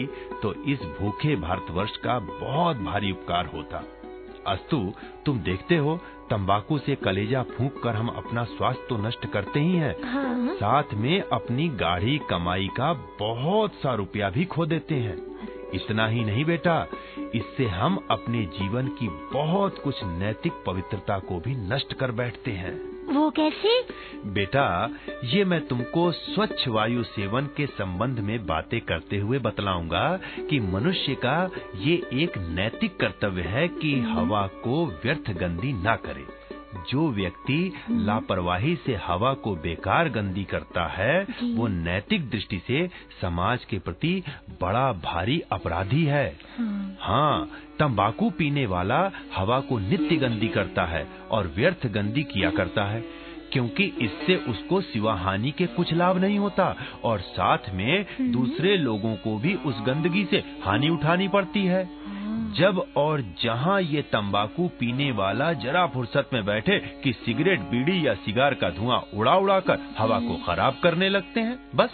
तो 0.41 0.53
इस 0.65 0.83
भूखे 0.99 1.35
भारतवर्ष 1.35 1.97
का 1.97 2.17
बहुत 2.19 2.77
भारी 2.77 3.11
उपकार 3.11 3.45
होता। 3.45 3.83
अस्तु 4.47 4.79
तुम 5.25 5.39
देखते 5.39 5.77
हो 5.77 5.97
तंबाकू 6.29 6.77
से 6.77 6.95
कलेजा 6.95 7.43
फूंक 7.43 7.81
कर 7.83 7.95
हम 7.95 8.07
अपना 8.07 8.43
स्वास्थ्य 8.43 8.85
तो 8.89 8.97
नष्ट 8.97 9.25
करते 9.25 9.59
ही 9.59 9.75
हैं। 9.75 9.95
हाँ। 10.03 10.53
साथ 10.55 10.93
में 10.93 11.21
अपनी 11.21 11.67
गाढ़ी 11.77 12.17
कमाई 12.29 12.67
का 12.77 12.93
बहुत 13.19 13.73
सा 13.73 13.93
रुपया 13.93 14.29
भी 14.29 14.45
खो 14.45 14.65
देते 14.65 14.95
हैं। 14.95 15.15
इतना 15.73 16.07
ही 16.07 16.23
नहीं 16.25 16.45
बेटा 16.45 16.87
इससे 17.35 17.65
हम 17.65 18.07
अपने 18.11 18.45
जीवन 18.45 18.87
की 18.87 19.07
बहुत 19.07 19.81
कुछ 19.83 20.03
नैतिक 20.03 20.53
पवित्रता 20.67 21.19
को 21.19 21.39
भी 21.39 21.55
नष्ट 21.55 21.93
कर 21.93 22.11
बैठते 22.11 22.51
हैं। 22.51 22.97
वो 23.15 23.29
कैसे? 23.29 23.81
बेटा 24.25 24.89
ये 25.23 25.45
मैं 25.45 25.67
तुमको 25.67 26.11
स्वच्छ 26.11 26.67
वायु 26.67 27.03
सेवन 27.03 27.45
के 27.45 27.65
संबंध 27.65 28.19
में 28.19 28.45
बातें 28.45 28.81
करते 28.81 29.17
हुए 29.17 29.39
बतलाऊँगा 29.39 30.19
कि 30.49 30.59
मनुष्य 30.59 31.15
का 31.15 31.49
ये 31.75 32.09
एक 32.13 32.37
नैतिक 32.37 32.97
कर्तव्य 32.97 33.41
है 33.41 33.67
कि 33.67 33.99
हवा 33.99 34.47
को 34.47 34.87
व्यर्थ 34.87 35.31
गंदी 35.31 35.73
ना 35.73 35.95
करे। 35.95 36.46
जो 36.89 37.09
व्यक्ति 37.11 37.73
लापरवाही 37.91 38.75
से 38.75 38.95
हवा 38.95 39.33
को 39.33 39.55
बेकार 39.55 40.09
गंदी 40.09 40.43
करता 40.43 40.85
है 40.87 41.27
वो 41.43 41.67
नैतिक 41.67 42.29
दृष्टि 42.29 42.61
से 42.67 42.87
समाज 43.21 43.65
के 43.65 43.79
प्रति 43.79 44.23
बड़ा 44.61 44.91
भारी 44.93 45.39
अपराधी 45.51 46.03
है। 46.05 46.27
हाँ। 46.57 46.97
हाँ 47.01 47.49
तंबाकू 47.79 48.29
पीने 48.29 48.65
वाला 48.65 48.99
हवा 49.35 49.59
को 49.59 49.79
नित्य 49.79 50.15
गंदी 50.15 50.47
करता 50.47 50.85
है 50.85 51.07
और 51.31 51.47
व्यर्थ 51.55 51.87
गंदी 51.87 52.23
किया 52.23 52.49
करता 52.49 52.83
है 52.83 53.03
क्योंकि 53.51 53.83
इससे 54.01 54.35
उसको 54.35 54.81
सिवा 54.81 55.13
हानि 55.13 55.51
के 55.51 55.65
कुछ 55.67 55.93
लाभ 55.93 56.17
नहीं 56.17 56.39
होता 56.39 56.75
और 57.03 57.19
साथ 57.19 57.69
में 57.73 58.05
दूसरे 58.21 58.77
लोगों 58.77 59.15
को 59.15 59.37
भी 59.37 59.53
उस 59.55 59.75
गंदगी 59.81 60.25
से 60.25 60.43
हानि 60.63 60.89
उठानी 60.89 61.27
पड़ती 61.27 61.65
है। 61.65 61.83
जब 62.53 62.93
और 62.97 63.21
जहाँ 63.43 63.81
ये 63.81 64.01
तंबाकू 64.01 64.67
पीने 64.67 65.11
वाला 65.11 65.53
जरा 65.53 65.87
फुर्सत 65.87 66.29
में 66.33 66.45
बैठे 66.45 66.79
कि 66.79 67.13
सिगरेट 67.13 67.59
बीड़ी 67.59 68.07
या 68.07 68.13
सिगार 68.13 68.53
का 68.53 68.69
धुआँ 68.69 69.03
उड़ा 69.13 69.35
उड़ा 69.35 69.59
कर 69.59 69.79
हवा 69.97 70.19
को 70.19 70.35
खराब 70.45 70.79
करने 70.83 71.09
लगते 71.09 71.39
हैं 71.39 71.69
बस। 71.75 71.89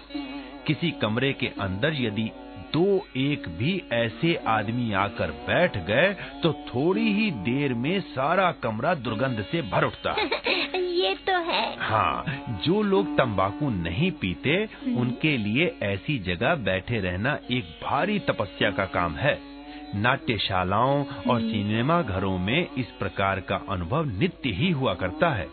किसी 0.68 0.92
कमरे 0.92 1.34
के 1.34 1.48
अंदर 1.48 1.94
यदि 1.94 2.32
दो 2.74 3.08
एक 3.18 3.50
भी 3.50 3.84
ऐसे 3.92 4.36
आदमी 4.48 4.94
आकर 4.94 5.32
बैठ 5.32 5.78
गए 5.78 6.14
तो 6.44 6.54
थोड़ी 6.54 7.14
ही 7.14 7.32
देर 7.32 7.74
में 7.74 8.02
सारा 8.02 8.52
कमरा 8.52 8.94
दुर्गंध 8.94 9.46
से 9.52 9.62
भर 9.62 9.84
उठता। 9.84 10.12
है 10.12 10.26
ये 10.82 11.16
तो 11.16 11.40
है। 11.40 11.78
हाँ 11.80 12.26
जो 12.66 12.82
लोग 12.84 13.18
तंबाकू 13.18 13.70
नहीं 13.70 14.12
पीते 14.12 14.70
उनके 14.98 15.38
लिए 15.38 15.76
ऐसी 15.84 16.20
जगह 16.20 16.56
बैठे 16.56 17.00
रहना 17.00 17.40
एक 17.52 17.64
भारी 17.84 18.20
तपस्या 18.20 18.72
का 18.72 18.86
काम 18.86 19.16
है। 19.16 19.53
नाट्यशालाओं 19.96 21.04
और 21.30 21.40
सिनेमा 21.40 22.02
घरों 22.02 22.38
में 22.38 22.68
इस 22.78 22.92
प्रकार 23.00 23.40
का 23.40 23.62
अनुभव 23.70 24.06
नित्य 24.20 24.50
ही 24.50 24.72
हुआ 24.72 24.94
करता 24.94 25.30
है। 25.30 25.48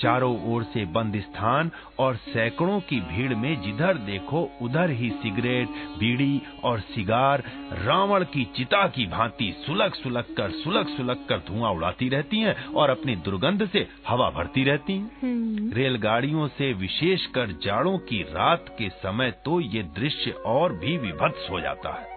चारों 0.00 0.52
ओर 0.52 0.62
से 0.64 0.84
बंद 0.84 1.16
स्थान 1.20 1.70
और 1.98 2.14
सैकड़ों 2.16 2.78
की 2.80 3.00
भीड़ 3.00 3.34
में 3.34 3.60
जिधर 3.62 3.94
देखो 3.94 4.42
उधर 4.62 4.90
ही 4.90 5.10
सिगरेट 5.10 5.68
बीड़ी 5.98 6.40
और 6.64 6.80
सिगार 6.80 7.42
रावण 7.72 8.24
की 8.24 8.44
चिता 8.56 8.86
की 8.86 9.06
भांति 9.06 9.52
सुलग 9.66 9.94
सुलग 9.94 10.34
कर 10.36 10.50
सुलग 10.50 10.88
सुलग 10.88 11.26
कर 11.28 11.38
धुआँ 11.38 11.72
उड़ाती 11.72 12.08
रहती 12.08 12.38
हैं 12.38 12.64
और 12.66 12.90
अपनी 12.90 13.16
दुर्गंध 13.16 13.68
से 13.68 13.86
हवा 14.08 14.30
भरती 14.30 14.64
रहती 14.64 14.92
हैं। 14.92 15.10
हम्म, 15.22 15.70
रेलगाड़ियों 15.72 16.48
से 16.48 16.72
विशेषकर 16.72 17.52
जाड़ों 17.62 17.98
की 17.98 18.22
रात 18.22 18.74
के 18.78 18.88
समय 18.88 19.30
तो 19.44 19.60
ये 19.60 19.82
दृश्य 19.82 20.30
और 20.30 20.72
भी 20.72 20.96
विभत्स 20.98 21.50
हो 21.50 21.60
जाता 21.60 21.94
है। 22.00 22.09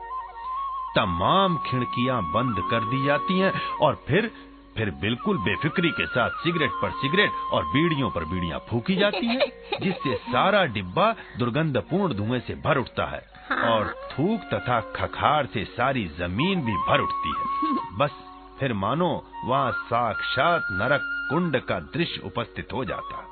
तमाम 0.95 1.57
खिड़कियाँ 1.57 2.21
बंद 2.21 2.55
कर 2.71 2.79
दी 2.79 3.05
जाती 3.05 3.39
हैं 3.39 3.53
और 3.81 4.03
फिर 4.07 4.31
फिर 4.77 4.89
बिल्कुल 4.91 5.37
बेफिक्री 5.37 5.89
के 5.89 6.05
साथ 6.05 6.29
सिगरेट 6.29 6.71
पर 6.81 6.91
सिगरेट 6.91 7.31
और 7.51 7.65
बीड़ियों 7.65 8.09
पर 8.09 8.25
बीड़ियाँ 8.25 8.59
फूकी 8.59 8.95
जाती 8.95 9.25
हैं 9.25 9.51
जिससे 9.81 10.15
सारा 10.15 10.65
डिब्बा 10.65 11.15
दुर्गंधपूर्ण 11.39 12.13
धुएँ 12.13 12.39
से 12.39 12.55
भर 12.55 12.77
उठता 12.77 13.05
है 13.05 13.21
हाँ। 13.49 13.57
और 13.57 13.87
थूक 13.87 14.41
तथा 14.53 14.79
खखार 14.95 15.45
से 15.45 15.65
सारी 15.65 16.07
ज़मीन 16.07 16.61
भी 16.61 16.73
भर 16.73 16.99
उठती 16.99 17.29
है। 17.29 17.77
बस 17.97 18.11
फिर 18.59 18.73
मानो 18.73 19.23
वहाँ 19.45 19.71
साक्षात 19.71 20.61
नरक 20.71 21.01
कुंड 21.29 21.59
का 21.59 21.79
दृश्य 21.79 22.21
उपस्थित 22.25 22.67
हो 22.73 22.85
जाता। 22.85 23.27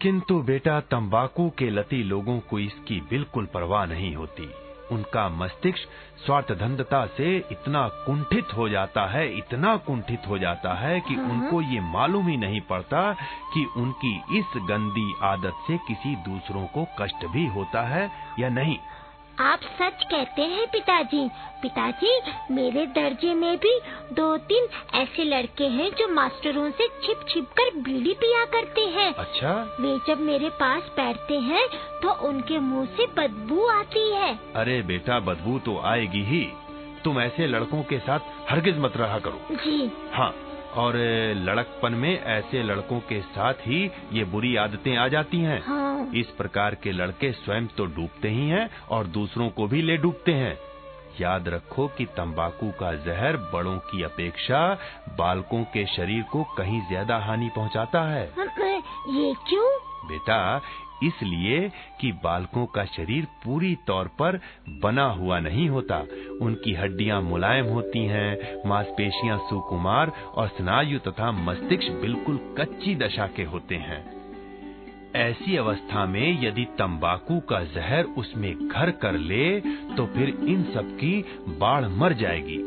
किंतु 0.00 0.42
बेटा 0.42 0.80
तंबाकू 0.80 1.50
के 1.58 1.70
लती 1.70 2.02
लोगों 2.02 2.40
को 2.40 2.58
इसकी 2.58 3.00
बिल्कुल 3.00 3.46
परवाह 3.46 3.86
नहीं 3.86 4.14
होती। 4.16 4.50
उनका 4.92 5.28
मस्तिष्क 5.28 5.88
स्वार्थधंधता 6.26 7.04
से 7.16 7.36
इतना 7.52 7.86
कुंठित 8.06 8.54
हो 8.56 8.68
जाता 8.68 9.06
है 9.06 9.26
इतना 9.38 9.76
कुंठित 9.86 10.26
हो 10.28 10.38
जाता 10.38 10.74
है 10.74 11.00
कि 11.00 11.14
हाँ। 11.14 11.24
उनको 11.24 11.60
ये 11.62 11.80
मालूम 11.90 12.28
ही 12.28 12.36
नहीं 12.36 12.60
पड़ता 12.60 13.12
कि 13.54 13.64
उनकी 13.76 14.14
इस 14.38 14.56
गंदी 14.70 15.12
आदत 15.24 15.62
से 15.66 15.78
किसी 15.88 16.14
दूसरों 16.24 16.66
को 16.66 16.86
कष्ट 17.00 17.26
भी 17.26 17.46
होता 17.46 17.82
है 17.88 18.10
या 18.38 18.48
नहीं 18.50 18.76
आप 19.40 19.60
सच 19.74 20.02
कहते 20.04 20.42
हैं 20.44 20.66
पिताजी। 20.66 21.28
पिताजी 21.62 22.10
मेरे 22.50 22.84
दर्जे 22.86 23.32
में 23.34 23.56
भी 23.56 23.72
दो 24.12 24.36
तीन 24.48 24.66
ऐसे 24.94 25.24
लड़के 25.24 25.64
हैं 25.68 25.88
जो 25.90 26.08
मास्टरों 26.08 26.70
से 26.70 26.88
छिप 27.02 27.24
छिप 27.28 27.46
कर 27.50 27.78
बीड़ी 27.80 28.12
पिया 28.14 28.44
करते 28.44 28.80
हैं। 28.90 29.12
अच्छा। 29.14 29.52
वे 29.80 29.96
जब 30.08 30.20
मेरे 30.20 30.48
पास 30.50 30.90
बैठते 30.96 31.38
हैं 31.40 31.66
तो 32.02 32.12
उनके 32.28 32.58
मुँह 32.58 32.86
से 32.96 33.06
बदबू 33.18 33.66
आती 33.68 34.08
है। 34.12 34.34
अरे 34.56 34.80
बेटा 34.82 35.18
बदबू 35.20 35.58
तो 35.58 35.80
आएगी 35.84 36.22
ही। 36.24 36.44
तुम 37.04 37.20
ऐसे 37.20 37.46
लड़कों 37.46 37.82
के 37.82 37.98
साथ 37.98 38.50
हरगिज 38.50 38.78
मत 38.78 38.96
रहा 38.96 39.18
करो। 39.18 39.56
जी। 39.56 39.90
हाँ। 40.12 40.32
और 40.74 40.96
लड़कपन 41.36 41.92
में 41.92 42.20
ऐसे 42.20 42.62
लड़कों 42.62 42.98
के 43.00 43.20
साथ 43.20 43.66
ही 43.66 43.84
ये 44.12 44.24
बुरी 44.24 44.54
आदतें 44.56 44.96
आ 44.96 45.06
जाती 45.08 45.38
हैं। 45.38 45.60
हाँ। 45.62 46.10
इस 46.14 46.26
प्रकार 46.28 46.74
के 46.74 46.92
लड़के 46.92 47.32
स्वयं 47.32 47.66
तो 47.66 47.86
डूबते 47.86 48.28
ही 48.28 48.48
हैं 48.48 48.68
और 48.90 49.06
दूसरों 49.06 49.48
को 49.50 49.66
भी 49.66 49.82
ले 49.82 49.96
डूबते 49.96 50.32
हैं। 50.32 50.58
याद 51.20 51.48
रखो 51.48 51.86
कि 51.88 52.04
तंबाकू 52.16 52.70
का 52.70 52.92
जहर 52.96 53.36
बड़ों 53.52 53.76
की 53.86 54.02
अपेक्षा 54.02 54.60
बालकों 55.18 55.62
के 55.64 55.84
शरीर 55.86 56.22
को 56.22 56.44
कहीं 56.58 56.80
ज़्यादा 56.88 57.16
हानि 57.18 57.50
पहुंचाता 57.56 58.02
है। 58.02 58.22
ये 58.22 59.34
क्यों? 59.48 59.68
बेटा 60.08 60.60
इसलिए 61.02 61.68
कि 62.00 62.12
बालकों 62.12 62.66
का 62.66 62.84
शरीर 62.84 63.26
पूरी 63.44 63.74
तौर 63.86 64.08
पर 64.18 64.40
बना 64.82 65.04
हुआ 65.04 65.38
नहीं 65.38 65.68
होता। 65.68 65.98
उनकी 66.42 66.72
हड्डियाँ 66.72 67.20
मुलायम 67.22 67.66
होती 67.66 68.04
हैं, 68.06 68.62
मांसपेशियाँ 68.66 69.38
सुकुमार 69.38 70.12
और 70.34 70.48
स्नायु 70.48 70.98
तथा 70.98 71.32
मस्तिष्क 71.32 71.92
बिल्कुल 71.92 72.54
कच्ची 72.58 72.94
दशा 72.94 73.26
के 73.26 73.44
होते 73.44 73.74
हैं। 73.74 74.20
ऐसी 75.16 75.56
अवस्था 75.56 76.06
में 76.06 76.42
यदि 76.44 76.64
तंबाकू 76.64 77.40
का 77.40 77.64
जहर 77.64 78.04
उसमें 78.04 78.68
घर 78.68 78.90
कर 78.90 79.12
ले 79.12 79.60
तो 79.96 80.06
फिर 80.06 80.28
इन 80.28 80.62
सब 80.74 80.96
की 80.96 81.24
बाढ़ 81.48 81.84
मर 81.84 82.12
जाएगी। 82.12 82.58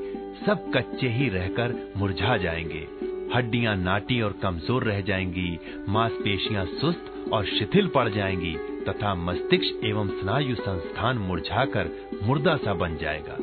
सब 0.45 0.71
कच्चे 0.75 1.07
ही 1.07 1.29
रहकर 1.29 1.93
मुरझा 1.97 2.37
जाएँगे। 2.37 3.12
हड्डियाँ 3.29 3.75
नाटी 3.75 4.19
और 4.21 4.31
कमज़ोर 4.33 4.83
रह 4.83 5.01
जाएँगी 5.01 5.49
मांसपेशियाँ 5.89 6.65
सुस्त 6.73 7.13
और 7.33 7.45
शिथिल 7.47 7.87
पड़ 7.87 8.07
जाएँगी 8.09 8.55
तथा 8.87 9.13
मस्तिष्क 9.15 9.85
एवं 9.85 10.07
स्नायु 10.19 10.55
संस्थान 10.55 11.17
मुरझाकर 11.17 11.89
मुर्दा 12.23 12.55
सा 12.57 12.73
बन 12.73 12.97
जाएगा। 12.97 13.37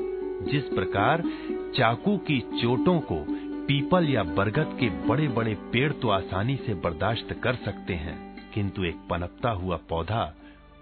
जिस 0.51 0.64
प्रकार 0.75 1.23
चाकू 1.77 2.16
की 2.29 2.38
चोटों 2.53 2.99
को 3.03 3.25
पीपल 3.66 4.09
या 4.09 4.23
बरगद 4.37 4.77
के 4.81 4.88
बड़े 5.09 5.29
बड़े 5.29 5.55
पेड़ 5.73 5.93
तो 5.93 6.09
आसानी 6.11 6.57
से 6.57 6.75
बर्दाश्त 6.85 7.33
कर 7.43 7.55
सकते 7.64 7.95
हैं 7.97 8.19
किंतु 8.55 8.85
एक 8.85 8.97
पनपता 9.11 9.51
हुआ 9.51 9.77
पौधा 9.88 10.25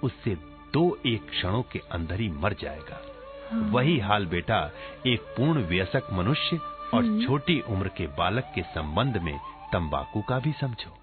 उससे 0.04 0.34
दो 0.74 0.86
एक 1.06 1.28
क्षणों 1.30 1.62
के 1.62 1.78
अंदर 1.92 2.20
ही 2.20 2.28
मर 2.42 2.52
जाएगा। 2.52 3.00
वही 3.70 3.98
हाल 3.98 4.26
बेटा 4.26 4.60
एक 5.06 5.20
पूर्ण 5.36 5.62
व्यसक 5.66 6.08
मनुष्य 6.12 6.58
और 6.94 7.26
छोटी 7.26 7.60
उम्र 7.68 7.88
के 7.88 8.06
बालक 8.06 8.52
के 8.54 8.62
संबंध 8.62 9.16
में 9.16 9.38
तंबाकू 9.72 10.22
का 10.22 10.38
भी 10.38 10.52
समझो। 10.52 10.98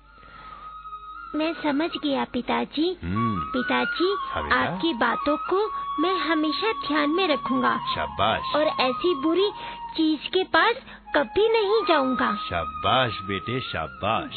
मैं 1.35 1.53
समझ 1.53 1.89
गया 2.03 2.25
पिताजी। 2.25 2.99
हम्म। 3.03 3.39
पिताजी 3.39 4.13
आपकी 4.53 4.93
बातों 4.93 5.37
को 5.37 5.71
मैं 6.01 6.17
हमेशा 6.17 6.71
ध्यान 6.71 7.09
में 7.09 7.27
रखूँगा। 7.27 7.77
शाबाश। 7.77 8.55
और 8.55 8.63
ऐसी 8.63 9.15
बुरी 9.15 9.51
चीज़ 9.97 10.29
के 10.29 10.43
पास 10.43 10.75
कभी 11.15 11.49
नहीं 11.49 11.85
जाऊँगा। 11.87 12.35
शाबाश 12.35 13.19
बेटे 13.21 13.59
शाबाश। 13.59 14.31